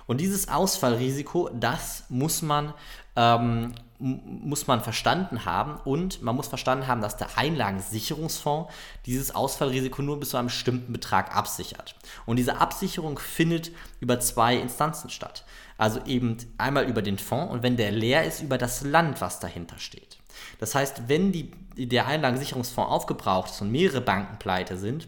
Und 0.08 0.22
dieses 0.22 0.48
Ausfallrisiko, 0.48 1.50
das 1.54 2.06
muss 2.10 2.42
man, 2.42 2.74
ähm, 3.16 3.74
muss 4.00 4.66
man 4.66 4.82
verstanden 4.82 5.44
haben 5.44 5.76
und 5.84 6.22
man 6.22 6.36
muss 6.36 6.48
verstanden 6.48 6.88
haben, 6.88 7.02
dass 7.02 7.18
der 7.18 7.38
Einlagensicherungsfonds 7.38 8.72
dieses 9.06 9.36
Ausfallrisiko 9.36 10.02
nur 10.02 10.20
bis 10.20 10.30
zu 10.30 10.38
einem 10.38 10.48
bestimmten 10.48 10.94
Betrag 10.94 11.36
absichert. 11.36 11.96
Und 12.26 12.38
diese 12.38 12.62
Absicherung 12.62 13.20
findet 13.20 13.72
über 14.00 14.20
zwei 14.22 14.56
Instanzen 14.56 15.10
statt. 15.10 15.44
Also 15.78 16.00
eben 16.06 16.38
einmal 16.58 16.86
über 16.86 17.02
den 17.02 17.18
Fonds 17.18 17.52
und 17.54 17.62
wenn 17.62 17.78
der 17.78 17.92
leer 17.92 18.24
ist, 18.24 18.42
über 18.42 18.58
das 18.58 18.84
Land, 18.84 19.20
was 19.22 19.40
dahinter 19.40 19.80
steht. 19.80 20.18
Das 20.60 20.76
heißt, 20.76 21.08
wenn 21.08 21.32
die, 21.32 21.52
der 21.76 22.08
Einlagensicherungsfonds 22.08 22.92
aufgebraucht 22.92 23.52
ist 23.52 23.62
und 23.62 23.72
mehrere 23.72 24.02
Banken 24.02 24.40
pleite 24.40 24.78
sind, 24.78 25.08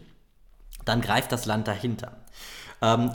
dann 0.84 1.00
greift 1.00 1.32
das 1.32 1.46
Land 1.46 1.68
dahinter. 1.68 2.12
Ähm, 2.80 3.10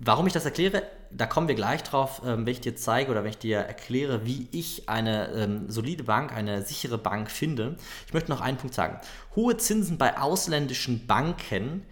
warum 0.00 0.26
ich 0.26 0.32
das 0.32 0.44
erkläre, 0.44 0.82
da 1.16 1.26
kommen 1.26 1.48
wir 1.48 1.54
gleich 1.54 1.82
drauf, 1.82 2.22
ähm, 2.24 2.44
wenn 2.44 2.52
ich 2.52 2.60
dir 2.60 2.74
zeige 2.74 3.10
oder 3.10 3.22
wenn 3.22 3.30
ich 3.30 3.38
dir 3.38 3.58
erkläre, 3.58 4.26
wie 4.26 4.48
ich 4.50 4.88
eine 4.88 5.28
ähm, 5.32 5.70
solide 5.70 6.04
Bank, 6.04 6.32
eine 6.32 6.62
sichere 6.62 6.98
Bank 6.98 7.30
finde. 7.30 7.76
Ich 8.06 8.12
möchte 8.12 8.30
noch 8.30 8.40
einen 8.40 8.58
Punkt 8.58 8.74
sagen. 8.74 9.00
Hohe 9.36 9.56
Zinsen 9.56 9.96
bei 9.96 10.18
ausländischen 10.18 11.06
Banken 11.06 11.84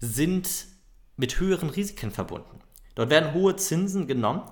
sind 0.00 0.48
mit 1.16 1.40
höheren 1.40 1.70
Risiken 1.70 2.10
verbunden. 2.10 2.60
Dort 2.94 3.10
werden 3.10 3.32
hohe 3.32 3.56
Zinsen 3.56 4.06
genommen 4.06 4.42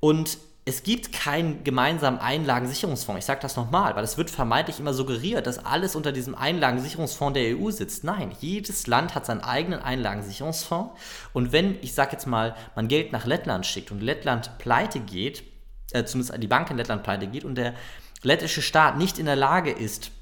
und 0.00 0.38
es 0.66 0.82
gibt 0.82 1.12
keinen 1.12 1.62
gemeinsamen 1.62 2.18
Einlagensicherungsfonds. 2.18 3.18
Ich 3.18 3.24
sage 3.26 3.40
das 3.42 3.56
nochmal, 3.56 3.96
weil 3.96 4.04
es 4.04 4.16
wird 4.16 4.30
vermeintlich 4.30 4.80
immer 4.80 4.94
suggeriert, 4.94 5.46
dass 5.46 5.62
alles 5.64 5.94
unter 5.94 6.10
diesem 6.10 6.34
Einlagensicherungsfonds 6.34 7.34
der 7.34 7.58
EU 7.58 7.70
sitzt. 7.70 8.02
Nein, 8.02 8.32
jedes 8.40 8.86
Land 8.86 9.14
hat 9.14 9.26
seinen 9.26 9.42
eigenen 9.42 9.80
Einlagensicherungsfonds. 9.80 10.98
Und 11.34 11.52
wenn, 11.52 11.76
ich 11.82 11.92
sage 11.92 12.12
jetzt 12.12 12.26
mal, 12.26 12.56
man 12.76 12.88
Geld 12.88 13.12
nach 13.12 13.26
Lettland 13.26 13.66
schickt 13.66 13.92
und 13.92 14.00
Lettland 14.00 14.56
pleite 14.56 15.00
geht, 15.00 15.44
äh, 15.92 16.04
zumindest 16.04 16.42
die 16.42 16.48
Bank 16.48 16.70
in 16.70 16.78
Lettland 16.78 17.02
pleite 17.02 17.26
geht 17.26 17.44
und 17.44 17.56
der 17.56 17.74
lettische 18.22 18.62
Staat 18.62 18.96
nicht 18.96 19.18
in 19.18 19.26
der 19.26 19.36
Lage 19.36 19.70
ist, 19.70 20.12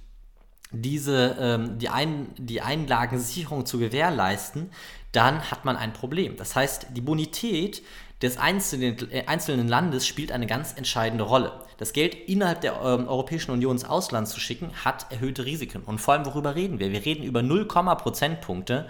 diese, 0.72 1.36
ähm, 1.38 1.78
die, 1.78 1.88
Ein 1.88 2.28
die 2.36 2.62
Einlagensicherung 2.62 3.64
zu 3.64 3.78
gewährleisten, 3.78 4.70
dann 5.12 5.50
hat 5.50 5.64
man 5.64 5.76
ein 5.76 5.92
Problem. 5.92 6.36
Das 6.36 6.56
heißt, 6.56 6.86
die 6.90 7.02
Bonität 7.02 7.82
des 8.22 8.38
einzelnen, 8.38 9.10
äh, 9.10 9.24
einzelnen 9.26 9.68
Landes 9.68 10.06
spielt 10.06 10.32
eine 10.32 10.46
ganz 10.46 10.72
entscheidende 10.72 11.24
Rolle. 11.24 11.52
Das 11.76 11.92
Geld 11.92 12.14
innerhalb 12.14 12.60
der 12.60 12.74
ähm, 12.74 13.08
Europäischen 13.08 13.50
Union 13.50 13.72
ins 13.72 13.84
Ausland 13.84 14.28
zu 14.28 14.40
schicken, 14.40 14.70
hat 14.84 15.06
erhöhte 15.10 15.44
Risiken. 15.44 15.82
Und 15.82 16.00
vor 16.00 16.14
allem, 16.14 16.24
worüber 16.26 16.54
reden 16.54 16.78
wir? 16.78 16.92
Wir 16.92 17.04
reden 17.04 17.24
über 17.24 17.42
0, 17.42 17.66
Prozentpunkte. 17.66 18.86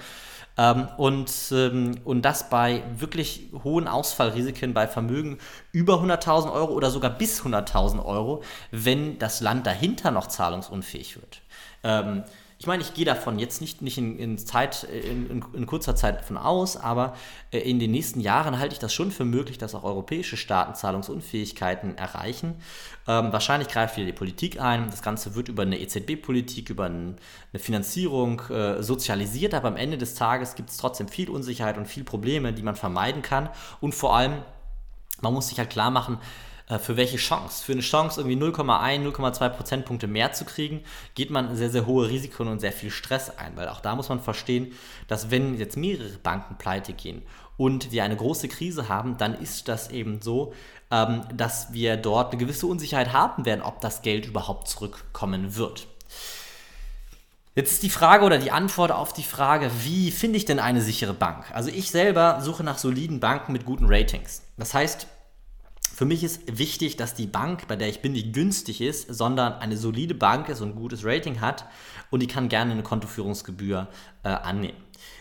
Ähm, 0.58 0.88
und, 0.98 1.32
ähm, 1.52 1.94
und 2.04 2.22
das 2.22 2.50
bei 2.50 2.82
wirklich 2.94 3.48
hohen 3.64 3.88
Ausfallrisiken 3.88 4.74
bei 4.74 4.86
Vermögen 4.86 5.38
über 5.72 5.94
100.000 5.94 6.52
Euro 6.52 6.74
oder 6.74 6.90
sogar 6.90 7.10
bis 7.10 7.42
100.000 7.42 8.04
Euro, 8.04 8.42
wenn 8.70 9.18
das 9.18 9.40
Land 9.40 9.66
dahinter 9.66 10.10
noch 10.10 10.26
zahlungsunfähig 10.26 11.16
wird. 11.16 11.40
Ähm, 11.82 12.24
ich 12.62 12.66
meine, 12.68 12.80
ich 12.80 12.94
gehe 12.94 13.04
davon 13.04 13.40
jetzt 13.40 13.60
nicht, 13.60 13.82
nicht 13.82 13.98
in, 13.98 14.16
in, 14.20 14.38
Zeit, 14.38 14.84
in, 14.84 15.28
in, 15.28 15.44
in, 15.52 15.66
kurzer 15.66 15.96
Zeit 15.96 16.20
davon 16.20 16.36
aus, 16.36 16.76
aber 16.76 17.16
äh, 17.50 17.58
in 17.58 17.80
den 17.80 17.90
nächsten 17.90 18.20
Jahren 18.20 18.60
halte 18.60 18.72
ich 18.72 18.78
das 18.78 18.94
schon 18.94 19.10
für 19.10 19.24
möglich, 19.24 19.58
dass 19.58 19.74
auch 19.74 19.82
europäische 19.82 20.36
Staaten 20.36 20.76
Zahlungsunfähigkeiten 20.76 21.98
erreichen. 21.98 22.54
Ähm, 23.08 23.32
wahrscheinlich 23.32 23.66
greift 23.66 23.96
wieder 23.96 24.06
die 24.06 24.12
Politik 24.12 24.60
ein. 24.60 24.88
Das 24.90 25.02
Ganze 25.02 25.34
wird 25.34 25.48
über 25.48 25.62
eine 25.62 25.80
EZB-Politik, 25.80 26.70
über 26.70 26.84
eine 26.84 27.16
Finanzierung 27.56 28.42
äh, 28.48 28.80
sozialisiert, 28.80 29.54
aber 29.54 29.66
am 29.66 29.76
Ende 29.76 29.98
des 29.98 30.14
Tages 30.14 30.54
gibt 30.54 30.70
es 30.70 30.76
trotzdem 30.76 31.08
viel 31.08 31.30
Unsicherheit 31.30 31.76
und 31.78 31.88
viel 31.88 32.04
Probleme, 32.04 32.52
die 32.52 32.62
man 32.62 32.76
vermeiden 32.76 33.22
kann. 33.22 33.48
Und 33.80 33.92
vor 33.92 34.14
allem, 34.14 34.34
man 35.20 35.34
muss 35.34 35.48
sich 35.48 35.58
halt 35.58 35.70
klar 35.70 35.90
machen, 35.90 36.14
äh, 36.14 36.51
für 36.78 36.96
welche 36.96 37.16
Chance? 37.16 37.64
Für 37.64 37.72
eine 37.72 37.82
Chance, 37.82 38.20
irgendwie 38.20 38.42
0,1, 38.42 39.12
0,2 39.12 39.48
Prozentpunkte 39.50 40.06
mehr 40.06 40.32
zu 40.32 40.44
kriegen, 40.44 40.82
geht 41.14 41.30
man 41.30 41.56
sehr, 41.56 41.70
sehr 41.70 41.86
hohe 41.86 42.08
Risiken 42.08 42.48
und 42.48 42.60
sehr 42.60 42.72
viel 42.72 42.90
Stress 42.90 43.36
ein. 43.36 43.56
Weil 43.56 43.68
auch 43.68 43.80
da 43.80 43.94
muss 43.96 44.08
man 44.08 44.20
verstehen, 44.20 44.72
dass 45.08 45.30
wenn 45.30 45.58
jetzt 45.58 45.76
mehrere 45.76 46.18
Banken 46.18 46.56
pleite 46.56 46.92
gehen 46.92 47.22
und 47.56 47.92
wir 47.92 48.04
eine 48.04 48.16
große 48.16 48.48
Krise 48.48 48.88
haben, 48.88 49.16
dann 49.18 49.34
ist 49.34 49.68
das 49.68 49.90
eben 49.90 50.22
so, 50.22 50.54
ähm, 50.90 51.22
dass 51.34 51.72
wir 51.72 51.96
dort 51.96 52.32
eine 52.32 52.40
gewisse 52.40 52.66
Unsicherheit 52.66 53.12
haben 53.12 53.44
werden, 53.44 53.62
ob 53.62 53.80
das 53.80 54.02
Geld 54.02 54.26
überhaupt 54.26 54.68
zurückkommen 54.68 55.56
wird. 55.56 55.86
Jetzt 57.54 57.72
ist 57.72 57.82
die 57.82 57.90
Frage 57.90 58.24
oder 58.24 58.38
die 58.38 58.50
Antwort 58.50 58.92
auf 58.92 59.12
die 59.12 59.22
Frage, 59.22 59.70
wie 59.82 60.10
finde 60.10 60.38
ich 60.38 60.46
denn 60.46 60.58
eine 60.58 60.80
sichere 60.80 61.12
Bank? 61.12 61.44
Also 61.52 61.68
ich 61.68 61.90
selber 61.90 62.40
suche 62.40 62.64
nach 62.64 62.78
soliden 62.78 63.20
Banken 63.20 63.52
mit 63.52 63.66
guten 63.66 63.84
Ratings. 63.88 64.42
Das 64.56 64.72
heißt, 64.72 65.06
für 66.02 66.06
mich 66.06 66.24
ist 66.24 66.58
wichtig, 66.58 66.96
dass 66.96 67.14
die 67.14 67.28
Bank, 67.28 67.68
bei 67.68 67.76
der 67.76 67.88
ich 67.88 68.02
bin, 68.02 68.10
nicht 68.10 68.32
günstig 68.32 68.80
ist, 68.80 69.14
sondern 69.14 69.52
eine 69.60 69.76
solide 69.76 70.16
Bank 70.16 70.48
ist 70.48 70.60
und 70.60 70.70
ein 70.70 70.74
gutes 70.74 71.04
Rating 71.04 71.40
hat 71.40 71.64
und 72.10 72.20
die 72.20 72.26
kann 72.26 72.48
gerne 72.48 72.72
eine 72.72 72.82
Kontoführungsgebühr 72.82 73.86
äh, 74.24 74.28
annehmen. 74.28 74.76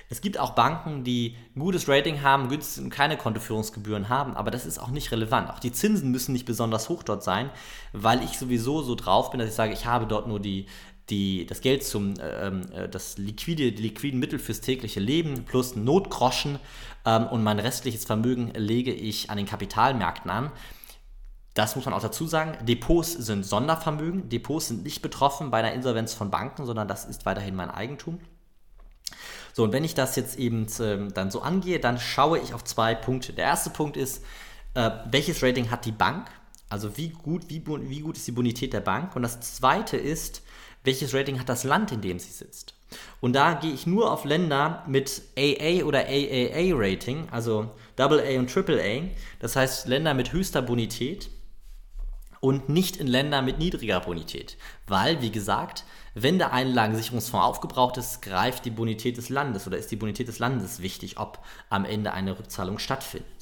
Es 0.10 0.22
gibt 0.22 0.40
auch 0.40 0.56
Banken, 0.56 1.04
die 1.04 1.36
ein 1.56 1.60
gutes 1.60 1.88
Rating 1.88 2.24
haben, 2.24 2.50
günstig 2.50 2.84
und 2.84 2.90
keine 2.90 3.16
Kontoführungsgebühren 3.16 4.10
haben, 4.10 4.36
aber 4.36 4.50
das 4.50 4.66
ist 4.66 4.80
auch 4.80 4.90
nicht 4.90 5.12
relevant. 5.12 5.52
Auch 5.52 5.60
die 5.60 5.72
Zinsen 5.72 6.10
müssen 6.10 6.34
nicht 6.34 6.48
besonders 6.48 6.90
hoch 6.90 7.04
dort 7.04 7.24
sein, 7.24 7.52
weil 7.94 8.24
ich 8.24 8.40
sowieso 8.40 8.82
so 8.82 8.96
drauf 8.96 9.30
bin, 9.30 9.40
dass 9.40 9.50
ich 9.50 9.56
sage, 9.56 9.74
ich 9.74 9.86
habe 9.86 10.08
dort 10.08 10.28
nur 10.28 10.40
die, 10.40 10.66
die, 11.10 11.46
das 11.46 11.62
Geld 11.62 11.84
zum, 11.84 12.14
ähm, 12.22 12.62
äh, 12.74 12.88
das 12.88 13.18
liquide, 13.18 13.72
die 13.72 13.82
liquiden 13.82 14.20
Mittel 14.20 14.40
fürs 14.40 14.62
tägliche 14.62 15.00
Leben 15.00 15.46
plus 15.46 15.76
Notgroschen 15.76 16.60
ähm, 17.06 17.28
und 17.28 17.44
mein 17.44 17.60
restliches 17.60 18.06
Vermögen 18.06 18.52
lege 18.56 18.94
ich 18.94 19.30
an 19.30 19.38
den 19.38 19.46
Kapitalmärkten 19.46 20.32
an. 20.32 20.52
Das 21.54 21.76
muss 21.76 21.84
man 21.84 21.94
auch 21.94 22.02
dazu 22.02 22.28
sagen. 22.28 22.58
Depots 22.66 23.12
sind 23.12 23.46
Sondervermögen. 23.46 24.30
Depots 24.30 24.70
sind 24.70 24.84
nicht 24.84 25.02
betroffen 25.02 25.52
bei 25.52 25.60
einer 25.60 25.74
Insolvenz 25.74 26.14
von 26.14 26.32
Banken, 26.32 26.66
sondern 26.66 26.88
das 26.88 27.06
ist 27.06 27.26
weiterhin 27.26 27.56
mein 27.56 27.70
Eigentum. 27.70 28.20
So, 29.54 29.64
und 29.64 29.74
wenn 29.74 29.84
ich 29.84 29.94
das 29.94 30.16
jetzt 30.16 30.40
eben 30.40 30.68
ähm, 30.80 31.14
dann 31.14 31.30
so 31.30 31.42
angehe, 31.42 31.80
dann 31.80 32.00
schaue 32.00 32.40
ich 32.40 32.54
auf 32.54 32.64
zwei 32.64 32.96
Punkte. 32.96 33.34
Der 33.34 33.46
erste 33.46 33.70
Punkt 33.70 33.98
ist, 33.98 34.24
äh, 34.76 34.92
welches 35.10 35.44
Rating 35.44 35.70
hat 35.70 35.84
die 35.84 35.92
Bank? 35.92 36.30
Also 36.70 36.96
wie 36.96 37.10
gut, 37.10 37.50
wie, 37.50 37.62
wie 37.66 38.00
gut 38.00 38.16
ist 38.16 38.28
die 38.28 38.32
Bonität 38.32 38.72
der 38.72 38.80
Bank? 38.80 39.14
Und 39.18 39.24
das 39.24 39.42
zweite 39.42 39.98
ist, 39.98 40.42
welches 40.84 41.14
Rating 41.14 41.40
hat 41.40 41.50
das 41.50 41.64
Land, 41.64 41.92
in 41.92 42.02
dem 42.02 42.20
sie 42.20 42.32
sitzt. 42.32 42.74
Und 43.20 43.34
da 43.34 43.54
gehe 43.54 43.72
ich 43.72 43.88
nur 43.88 44.12
auf 44.12 44.26
Länder 44.26 44.84
mit 44.88 45.22
AA 45.38 45.84
oder 45.84 46.08
AAA-Rating, 46.08 47.30
also 47.32 47.72
AA 47.98 48.40
und 48.40 48.56
AAA, 48.56 49.10
das 49.40 49.56
heißt 49.56 49.88
Länder 49.88 50.14
mit 50.14 50.34
höchster 50.34 50.62
Bonität 50.62 51.30
und 52.40 52.68
nicht 52.68 52.98
in 52.98 53.08
Länder 53.08 53.42
mit 53.42 53.60
niedriger 53.60 54.00
Bonität. 54.00 54.58
Weil, 54.88 55.22
wie 55.22 55.32
gesagt, 55.32 55.86
wenn 56.14 56.40
der 56.40 56.52
Einlagensicherungsfonds 56.52 57.46
aufgebraucht 57.46 57.98
ist, 57.98 58.22
greift 58.22 58.66
die 58.66 58.72
Bonität 58.72 59.16
des 59.16 59.30
Landes 59.30 59.68
oder 59.68 59.78
ist 59.78 59.92
die 59.92 59.96
Bonität 59.96 60.28
des 60.28 60.40
Landes 60.40 60.82
wichtig, 60.82 61.18
ob 61.18 61.40
am 61.70 61.86
Ende 61.86 62.12
eine 62.12 62.38
Rückzahlung 62.38 62.80
stattfindet. 62.80 63.41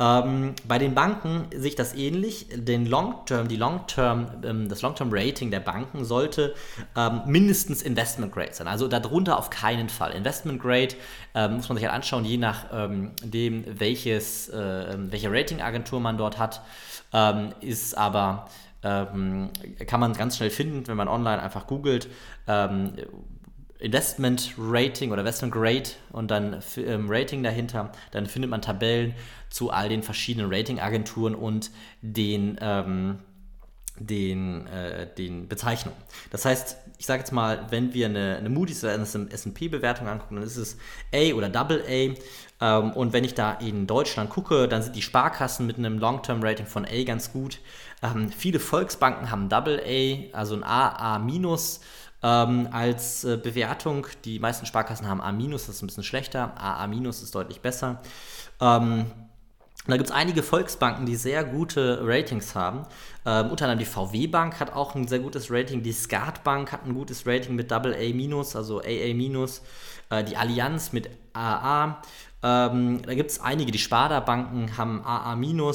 Ähm, 0.00 0.54
bei 0.66 0.78
den 0.78 0.94
Banken 0.94 1.46
sehe 1.54 1.68
ich 1.68 1.74
das 1.76 1.94
ähnlich. 1.94 2.46
Den 2.54 2.86
Long 2.86 3.14
-Term, 3.26 3.46
die 3.46 3.56
Long 3.56 3.80
-Term, 3.86 4.44
ähm, 4.44 4.68
das 4.68 4.82
Long-Term-Rating 4.82 5.50
der 5.50 5.60
Banken 5.60 6.04
sollte 6.04 6.54
ähm, 6.96 7.22
mindestens 7.26 7.82
Investment 7.82 8.32
Grade 8.32 8.52
sein. 8.52 8.68
Also 8.68 8.88
darunter 8.88 9.38
auf 9.38 9.50
keinen 9.50 9.88
Fall. 9.88 10.12
Investment 10.12 10.60
Grade 10.60 10.94
ähm, 11.34 11.56
muss 11.56 11.68
man 11.68 11.76
sich 11.76 11.86
halt 11.86 11.94
anschauen, 11.94 12.24
je 12.24 12.38
nachdem, 12.38 13.12
ähm, 13.32 13.64
welches, 13.78 14.48
äh, 14.48 14.96
welche 14.96 15.30
Ratingagentur 15.30 16.00
man 16.00 16.16
dort 16.16 16.38
hat, 16.38 16.62
ähm, 17.12 17.50
ist 17.60 17.96
aber 17.96 18.48
kann 18.82 20.00
man 20.00 20.12
ganz 20.12 20.38
schnell 20.38 20.50
finden, 20.50 20.88
wenn 20.88 20.96
man 20.96 21.06
online 21.06 21.40
einfach 21.40 21.68
googelt. 21.68 22.08
Investment 23.82 24.54
Rating 24.56 25.10
oder 25.10 25.22
Investment 25.22 25.52
Grade 25.52 25.90
und 26.12 26.30
dann 26.30 26.62
ähm, 26.76 27.06
Rating 27.08 27.42
dahinter, 27.42 27.90
dann 28.12 28.26
findet 28.26 28.50
man 28.50 28.62
Tabellen 28.62 29.14
zu 29.50 29.70
all 29.70 29.88
den 29.88 30.04
verschiedenen 30.04 30.52
Ratingagenturen 30.52 31.34
und 31.34 31.70
den, 32.00 32.58
ähm, 32.60 33.18
den, 33.98 34.68
äh, 34.68 35.12
den 35.12 35.48
Bezeichnungen. 35.48 35.98
Das 36.30 36.44
heißt, 36.44 36.76
ich 36.98 37.06
sage 37.06 37.20
jetzt 37.20 37.32
mal, 37.32 37.66
wenn 37.70 37.92
wir 37.92 38.06
eine, 38.06 38.36
eine 38.36 38.48
Moody's 38.48 38.84
oder 38.84 38.94
eine 38.94 39.02
S&P-Bewertung 39.02 40.06
angucken, 40.06 40.36
dann 40.36 40.44
ist 40.44 40.56
es 40.56 40.78
A 41.12 41.34
oder 41.34 41.48
Double 41.48 41.82
A. 41.88 42.14
Ähm, 42.60 42.92
und 42.92 43.12
wenn 43.12 43.24
ich 43.24 43.34
da 43.34 43.54
in 43.54 43.88
Deutschland 43.88 44.30
gucke, 44.30 44.68
dann 44.68 44.82
sind 44.82 44.94
die 44.94 45.02
Sparkassen 45.02 45.66
mit 45.66 45.76
einem 45.76 45.98
Long-Term-Rating 45.98 46.66
von 46.66 46.84
A 46.84 47.02
ganz 47.02 47.32
gut. 47.32 47.58
Ähm, 48.00 48.30
viele 48.30 48.60
Volksbanken 48.60 49.32
haben 49.32 49.48
Double 49.48 49.82
A, 49.84 50.36
also 50.36 50.54
ein 50.54 50.62
A, 50.62 51.16
A 51.16 51.18
minus 51.18 51.80
ähm, 52.22 52.68
als 52.70 53.24
äh, 53.24 53.36
Bewertung. 53.36 54.06
Die 54.24 54.38
meisten 54.38 54.66
Sparkassen 54.66 55.08
haben 55.08 55.20
A-, 55.20 55.32
das 55.50 55.68
ist 55.68 55.82
ein 55.82 55.86
bisschen 55.86 56.04
schlechter. 56.04 56.52
AA- 56.56 56.86
ist 57.08 57.34
deutlich 57.34 57.60
besser. 57.60 58.00
Ähm, 58.60 59.06
da 59.86 59.96
gibt 59.96 60.10
es 60.10 60.14
einige 60.14 60.44
Volksbanken, 60.44 61.06
die 61.06 61.16
sehr 61.16 61.42
gute 61.42 61.98
Ratings 62.02 62.54
haben. 62.54 62.84
Ähm, 63.26 63.50
unter 63.50 63.64
anderem 63.64 63.80
die 63.80 63.84
VW 63.84 64.28
Bank 64.28 64.60
hat 64.60 64.72
auch 64.72 64.94
ein 64.94 65.08
sehr 65.08 65.18
gutes 65.18 65.50
Rating. 65.50 65.82
Die 65.82 65.92
Skat 65.92 66.44
Bank 66.44 66.70
hat 66.70 66.86
ein 66.86 66.94
gutes 66.94 67.26
Rating 67.26 67.56
mit 67.56 67.72
AA-, 67.72 68.56
also 68.56 68.80
AA-. 68.80 69.48
Äh, 70.10 70.24
die 70.24 70.36
Allianz 70.36 70.92
mit 70.92 71.10
AA. 71.32 72.00
Ähm, 72.44 73.02
da 73.02 73.14
gibt 73.14 73.30
es 73.30 73.40
einige, 73.40 73.72
die 73.72 73.78
Sparda-Banken 73.78 74.76
haben 74.76 75.02
AA-. 75.04 75.72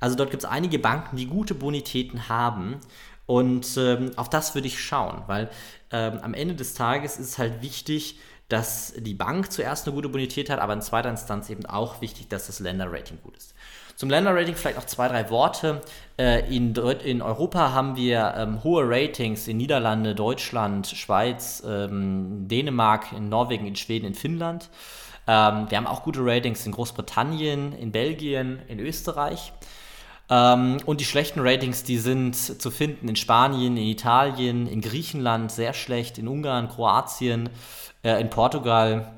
Also 0.00 0.16
dort 0.16 0.30
gibt 0.30 0.42
es 0.42 0.48
einige 0.50 0.80
Banken, 0.80 1.16
die 1.16 1.26
gute 1.26 1.54
Bonitäten 1.54 2.28
haben. 2.28 2.80
Und 3.26 3.76
ähm, 3.78 4.12
auf 4.16 4.28
das 4.28 4.54
würde 4.54 4.68
ich 4.68 4.82
schauen, 4.82 5.22
weil 5.26 5.48
ähm, 5.90 6.18
am 6.22 6.34
Ende 6.34 6.54
des 6.54 6.74
Tages 6.74 7.18
ist 7.18 7.28
es 7.30 7.38
halt 7.38 7.62
wichtig, 7.62 8.18
dass 8.48 8.92
die 8.98 9.14
Bank 9.14 9.50
zuerst 9.50 9.86
eine 9.86 9.94
gute 9.94 10.10
Bonität 10.10 10.50
hat, 10.50 10.58
aber 10.58 10.74
in 10.74 10.82
zweiter 10.82 11.08
Instanz 11.08 11.48
eben 11.48 11.64
auch 11.64 12.00
wichtig, 12.02 12.28
dass 12.28 12.46
das 12.46 12.60
Länderrating 12.60 13.18
gut 13.22 13.36
ist. 13.36 13.54
Zum 13.96 14.10
Länderrating 14.10 14.56
vielleicht 14.56 14.76
noch 14.76 14.86
zwei, 14.86 15.08
drei 15.08 15.30
Worte. 15.30 15.80
Äh, 16.18 16.54
in, 16.54 16.74
in 16.74 17.22
Europa 17.22 17.72
haben 17.72 17.96
wir 17.96 18.34
ähm, 18.36 18.64
hohe 18.64 18.84
Ratings 18.86 19.46
in 19.46 19.56
Niederlande, 19.56 20.14
Deutschland, 20.14 20.88
Schweiz, 20.88 21.62
ähm, 21.66 22.48
Dänemark, 22.48 23.12
in 23.12 23.28
Norwegen, 23.28 23.66
in 23.66 23.76
Schweden, 23.76 24.06
in 24.06 24.14
Finnland. 24.14 24.68
Ähm, 25.26 25.66
wir 25.70 25.78
haben 25.78 25.86
auch 25.86 26.02
gute 26.02 26.20
Ratings 26.22 26.66
in 26.66 26.72
Großbritannien, 26.72 27.72
in 27.72 27.92
Belgien, 27.92 28.60
in 28.68 28.80
Österreich. 28.80 29.52
Ähm, 30.30 30.78
und 30.86 31.00
die 31.00 31.04
schlechten 31.04 31.40
Ratings, 31.40 31.84
die 31.84 31.98
sind 31.98 32.34
zu 32.34 32.70
finden 32.70 33.08
in 33.08 33.16
Spanien, 33.16 33.76
in 33.76 33.86
Italien, 33.86 34.66
in 34.66 34.80
Griechenland 34.80 35.52
sehr 35.52 35.74
schlecht, 35.74 36.18
in 36.18 36.28
Ungarn, 36.28 36.68
Kroatien, 36.68 37.50
äh, 38.02 38.20
in 38.20 38.30
Portugal. 38.30 39.12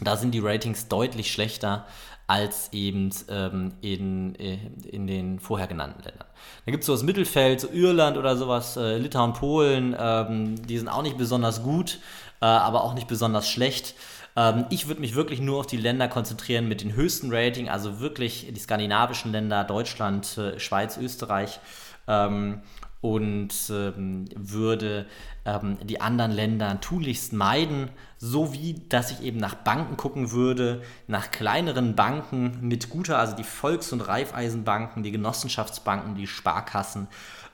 Da 0.00 0.16
sind 0.16 0.32
die 0.32 0.40
Ratings 0.40 0.88
deutlich 0.88 1.32
schlechter 1.32 1.86
als 2.26 2.72
eben 2.72 3.10
ähm, 3.28 3.74
in, 3.82 4.34
äh, 4.36 4.58
in 4.90 5.06
den 5.06 5.38
vorher 5.38 5.66
genannten 5.66 6.02
Ländern. 6.02 6.26
Da 6.64 6.72
gibt 6.72 6.82
es 6.82 6.86
so 6.86 6.94
das 6.94 7.02
Mittelfeld, 7.02 7.60
so 7.60 7.68
Irland 7.68 8.16
oder 8.16 8.36
sowas, 8.36 8.76
äh, 8.76 8.96
Litauen, 8.96 9.34
Polen, 9.34 9.94
ähm, 9.98 10.66
die 10.66 10.78
sind 10.78 10.88
auch 10.88 11.02
nicht 11.02 11.18
besonders 11.18 11.62
gut, 11.62 11.98
äh, 12.40 12.46
aber 12.46 12.82
auch 12.82 12.94
nicht 12.94 13.08
besonders 13.08 13.48
schlecht. 13.48 13.94
Ähm, 14.36 14.66
ich 14.70 14.88
würde 14.88 15.00
mich 15.00 15.14
wirklich 15.14 15.40
nur 15.40 15.60
auf 15.60 15.66
die 15.66 15.76
Länder 15.76 16.08
konzentrieren 16.08 16.68
mit 16.68 16.80
den 16.80 16.94
höchsten 16.94 17.32
Rating, 17.32 17.68
also 17.68 18.00
wirklich 18.00 18.46
die 18.50 18.60
skandinavischen 18.60 19.32
Länder, 19.32 19.64
Deutschland, 19.64 20.38
äh, 20.38 20.58
Schweiz, 20.58 20.96
Österreich. 20.96 21.60
Ähm, 22.06 22.62
und 23.04 23.52
ähm, 23.68 24.24
würde 24.34 25.04
ähm, 25.44 25.76
die 25.82 26.00
anderen 26.00 26.32
Länder 26.32 26.80
tunlichst 26.80 27.34
meiden, 27.34 27.90
so 28.16 28.54
wie 28.54 28.80
dass 28.88 29.10
ich 29.10 29.20
eben 29.20 29.36
nach 29.36 29.54
Banken 29.54 29.98
gucken 29.98 30.30
würde, 30.30 30.80
nach 31.06 31.30
kleineren 31.30 31.94
Banken 31.96 32.60
mit 32.62 32.88
guter, 32.88 33.18
also 33.18 33.36
die 33.36 33.44
Volks- 33.44 33.92
und 33.92 34.00
Raiffeisenbanken, 34.00 35.02
die 35.02 35.12
Genossenschaftsbanken, 35.12 36.14
die 36.14 36.26
Sparkassen, 36.26 37.08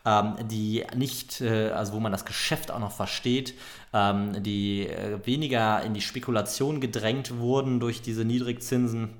ähm, 0.05 0.37
die 0.49 0.85
nicht, 0.97 1.41
äh, 1.41 1.71
also 1.71 1.93
wo 1.93 2.01
man 2.01 2.13
das 2.13 2.25
Geschäft 2.25 2.71
auch 2.71 2.79
noch 2.79 2.93
versteht, 2.93 3.55
ähm, 3.93 4.43
die 4.43 4.87
äh, 4.87 5.19
weniger 5.25 5.83
in 5.83 5.95
die 5.95 6.01
Spekulation 6.01 6.81
gedrängt 6.81 7.39
wurden 7.39 7.81
durch 7.81 8.03
diese 8.03 8.25
Niedrigzinsen 8.25 9.11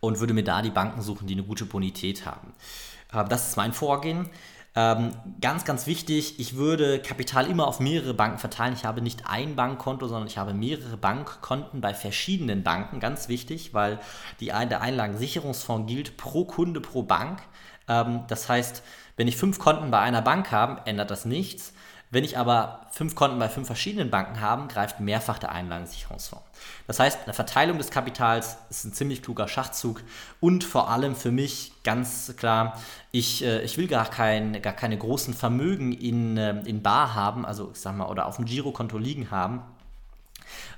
und 0.00 0.20
würde 0.20 0.34
mir 0.34 0.44
da 0.44 0.62
die 0.62 0.70
Banken 0.70 1.02
suchen, 1.02 1.26
die 1.26 1.34
eine 1.34 1.44
gute 1.44 1.66
Bonität 1.66 2.26
haben. 2.26 2.52
Äh, 3.12 3.24
das 3.28 3.48
ist 3.48 3.56
mein 3.56 3.72
Vorgehen. 3.72 4.28
Ähm, 4.76 5.12
ganz, 5.40 5.64
ganz 5.64 5.88
wichtig, 5.88 6.38
ich 6.38 6.54
würde 6.54 7.00
Kapital 7.00 7.46
immer 7.46 7.66
auf 7.66 7.80
mehrere 7.80 8.14
Banken 8.14 8.38
verteilen. 8.38 8.74
Ich 8.74 8.84
habe 8.84 9.00
nicht 9.02 9.26
ein 9.26 9.56
Bankkonto, 9.56 10.06
sondern 10.06 10.28
ich 10.28 10.38
habe 10.38 10.54
mehrere 10.54 10.96
Bankkonten 10.96 11.80
bei 11.80 11.92
verschiedenen 11.92 12.62
Banken. 12.62 13.00
Ganz 13.00 13.28
wichtig, 13.28 13.74
weil 13.74 13.98
die, 14.38 14.46
der 14.46 14.80
Einlagensicherungsfonds 14.80 15.90
gilt 15.90 16.16
pro 16.16 16.44
Kunde, 16.44 16.80
pro 16.80 17.02
Bank. 17.02 17.42
Ähm, 17.88 18.22
das 18.28 18.48
heißt, 18.48 18.84
wenn 19.16 19.26
ich 19.26 19.36
fünf 19.36 19.58
Konten 19.58 19.90
bei 19.90 19.98
einer 19.98 20.22
Bank 20.22 20.52
habe, 20.52 20.86
ändert 20.86 21.10
das 21.10 21.24
nichts. 21.24 21.74
Wenn 22.12 22.24
ich 22.24 22.36
aber 22.36 22.86
fünf 22.90 23.14
Konten 23.14 23.38
bei 23.38 23.48
fünf 23.48 23.68
verschiedenen 23.68 24.10
Banken 24.10 24.40
habe, 24.40 24.66
greift 24.66 24.98
mehrfach 24.98 25.38
der 25.38 25.52
Einlagensicherungsfonds. 25.52 26.44
Das 26.88 26.98
heißt, 26.98 27.20
eine 27.24 27.34
Verteilung 27.34 27.78
des 27.78 27.90
Kapitals 27.90 28.56
ist 28.68 28.84
ein 28.84 28.92
ziemlich 28.92 29.22
kluger 29.22 29.46
Schachzug 29.46 30.02
und 30.40 30.64
vor 30.64 30.90
allem 30.90 31.14
für 31.14 31.30
mich 31.30 31.72
ganz 31.84 32.34
klar, 32.36 32.80
ich, 33.12 33.44
äh, 33.44 33.62
ich 33.62 33.78
will 33.78 33.86
gar, 33.86 34.10
kein, 34.10 34.60
gar 34.60 34.72
keine 34.72 34.98
großen 34.98 35.34
Vermögen 35.34 35.92
in, 35.92 36.36
äh, 36.36 36.60
in 36.62 36.82
Bar 36.82 37.14
haben, 37.14 37.46
also 37.46 37.70
ich 37.72 37.80
sag 37.80 37.96
mal, 37.96 38.08
oder 38.08 38.26
auf 38.26 38.36
dem 38.36 38.44
Girokonto 38.44 38.98
liegen 38.98 39.30
haben 39.30 39.62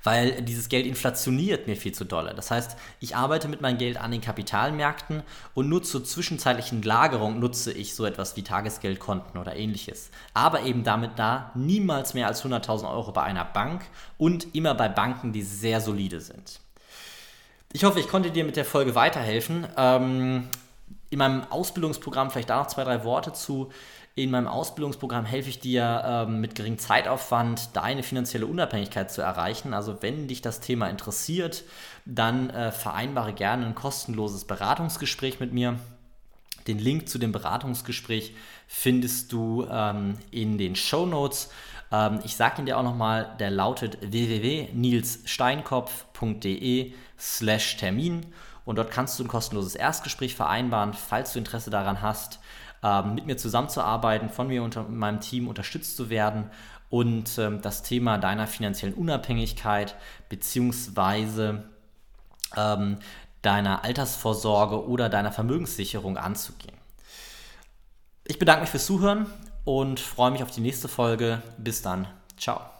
weil 0.02 0.42
dieses 0.42 0.68
Geld 0.68 0.87
inflationiert 0.87 1.66
mir 1.66 1.76
viel 1.76 1.92
zu 1.92 2.04
dolle. 2.04 2.35
Das 2.35 2.50
heißt, 2.50 2.76
ich 3.00 3.16
arbeite 3.16 3.48
mit 3.48 3.61
meinem 3.61 3.78
Geld 3.78 3.96
an 3.96 4.11
den 4.11 4.20
Kapitalmärkten 4.20 5.22
und 5.54 5.68
nur 5.68 5.82
zur 5.82 6.04
zwischenzeitlichen 6.04 6.82
Lagerung 6.82 7.38
nutze 7.38 7.72
ich 7.72 7.94
so 7.94 8.04
etwas 8.04 8.37
wie 8.37 8.42
Tagesgeldkonten 8.42 9.40
oder 9.40 9.56
ähnliches. 9.56 10.11
Aber 10.35 10.62
eben 10.62 10.85
damit 10.85 11.12
da 11.16 11.52
niemals 11.54 12.14
mehr 12.14 12.26
als 12.26 12.44
100.000 12.44 12.90
Euro 12.90 13.12
bei 13.12 13.22
einer 13.22 13.44
Bank 13.44 13.82
und 14.18 14.54
immer 14.54 14.74
bei 14.74 14.88
Banken, 14.88 15.32
die 15.32 15.42
sehr 15.42 15.80
solide 15.80 16.20
sind. 16.20 16.61
Ich 17.72 17.85
hoffe, 17.85 18.00
ich 18.00 18.08
konnte 18.08 18.30
dir 18.30 18.44
mit 18.44 18.56
der 18.56 18.66
Folge 18.66 18.94
weiterhelfen. 18.94 19.66
Ähm, 19.76 20.48
in 21.12 21.18
meinem 21.18 21.44
Ausbildungsprogramm 21.50 22.30
vielleicht 22.30 22.50
da 22.50 22.58
noch 22.58 22.66
zwei, 22.66 22.85
drei 22.85 23.04
Worte 23.04 23.32
zu. 23.32 23.70
In 24.14 24.31
meinem 24.31 24.46
Ausbildungsprogramm 24.46 25.25
helfe 25.25 25.48
ich 25.48 25.59
dir 25.59 26.03
ähm, 26.05 26.42
mit 26.42 26.55
geringem 26.55 26.79
Zeitaufwand 26.79 27.75
deine 27.75 28.03
finanzielle 28.03 28.46
Unabhängigkeit 28.46 29.11
zu 29.11 29.22
erreichen. 29.22 29.72
Also 29.72 30.03
wenn 30.03 30.29
dich 30.29 30.42
das 30.42 30.61
Thema 30.61 30.90
interessiert, 30.90 31.64
dann 32.05 32.51
äh, 32.51 32.72
vereinbare 32.72 33.33
gerne 33.33 33.64
ein 33.64 33.75
kostenloses 33.75 34.44
Beratungsgespräch 34.44 35.40
mit 35.40 35.55
mir. 35.55 35.79
Den 36.66 36.79
Link 36.79 37.09
zu 37.09 37.18
dem 37.18 37.33
Beratungsgespräch 37.33 38.35
findest 38.68 39.33
du 39.33 39.66
ähm, 39.70 40.18
in 40.31 40.59
den 40.59 40.77
Show 40.77 41.07
Notes. 41.07 41.48
Ähm, 41.90 42.20
ich 42.22 42.37
sage 42.37 42.61
ihn 42.61 42.66
dir 42.66 42.77
auch 42.77 42.83
nochmal, 42.83 43.35
der 43.40 43.51
lautet 43.51 43.96
www.nilssteinkopf.de 44.03 46.92
slash 47.18 47.79
Termin 47.79 48.27
und 48.66 48.77
dort 48.77 48.90
kannst 48.90 49.18
du 49.18 49.25
ein 49.25 49.29
kostenloses 49.29 49.75
Erstgespräch 49.75 50.37
vereinbaren, 50.37 50.92
falls 50.92 51.33
du 51.33 51.38
Interesse 51.38 51.70
daran 51.70 52.03
hast 52.03 52.40
ähm, 52.83 53.14
mit 53.14 53.27
mir 53.27 53.37
zusammenzuarbeiten, 53.37 54.29
von 54.29 54.49
mir 54.49 54.62
und 54.62 54.90
meinem 54.90 55.21
Team 55.21 55.49
unterstützt 55.49 55.97
zu 55.97 56.11
werden 56.11 56.51
und 56.90 57.38
ähm, 57.38 57.62
das 57.62 57.83
Thema 57.83 58.18
deiner 58.18 58.47
finanziellen 58.47 58.95
Unabhängigkeit 58.95 59.97
beziehungsweise 60.29 61.64
ähm, 62.57 62.99
deiner 63.40 63.85
Altersvorsorge 63.85 64.87
oder 64.87 65.09
deiner 65.09 65.33
Vermögenssicherung 65.33 66.16
anzugehen. 66.16 66.77
Ich 68.25 68.38
bedanke 68.38 68.62
mich 68.62 68.71
fürs 68.71 68.87
Zuhören 68.87 69.27
und 69.64 70.01
freue 70.01 70.31
mich 70.31 70.42
auf 70.42 70.51
die 70.51 70.61
nächste 70.61 70.88
Folge. 70.88 71.42
Bis 71.59 71.83
dann. 71.83 72.07
Ciao. 72.37 72.71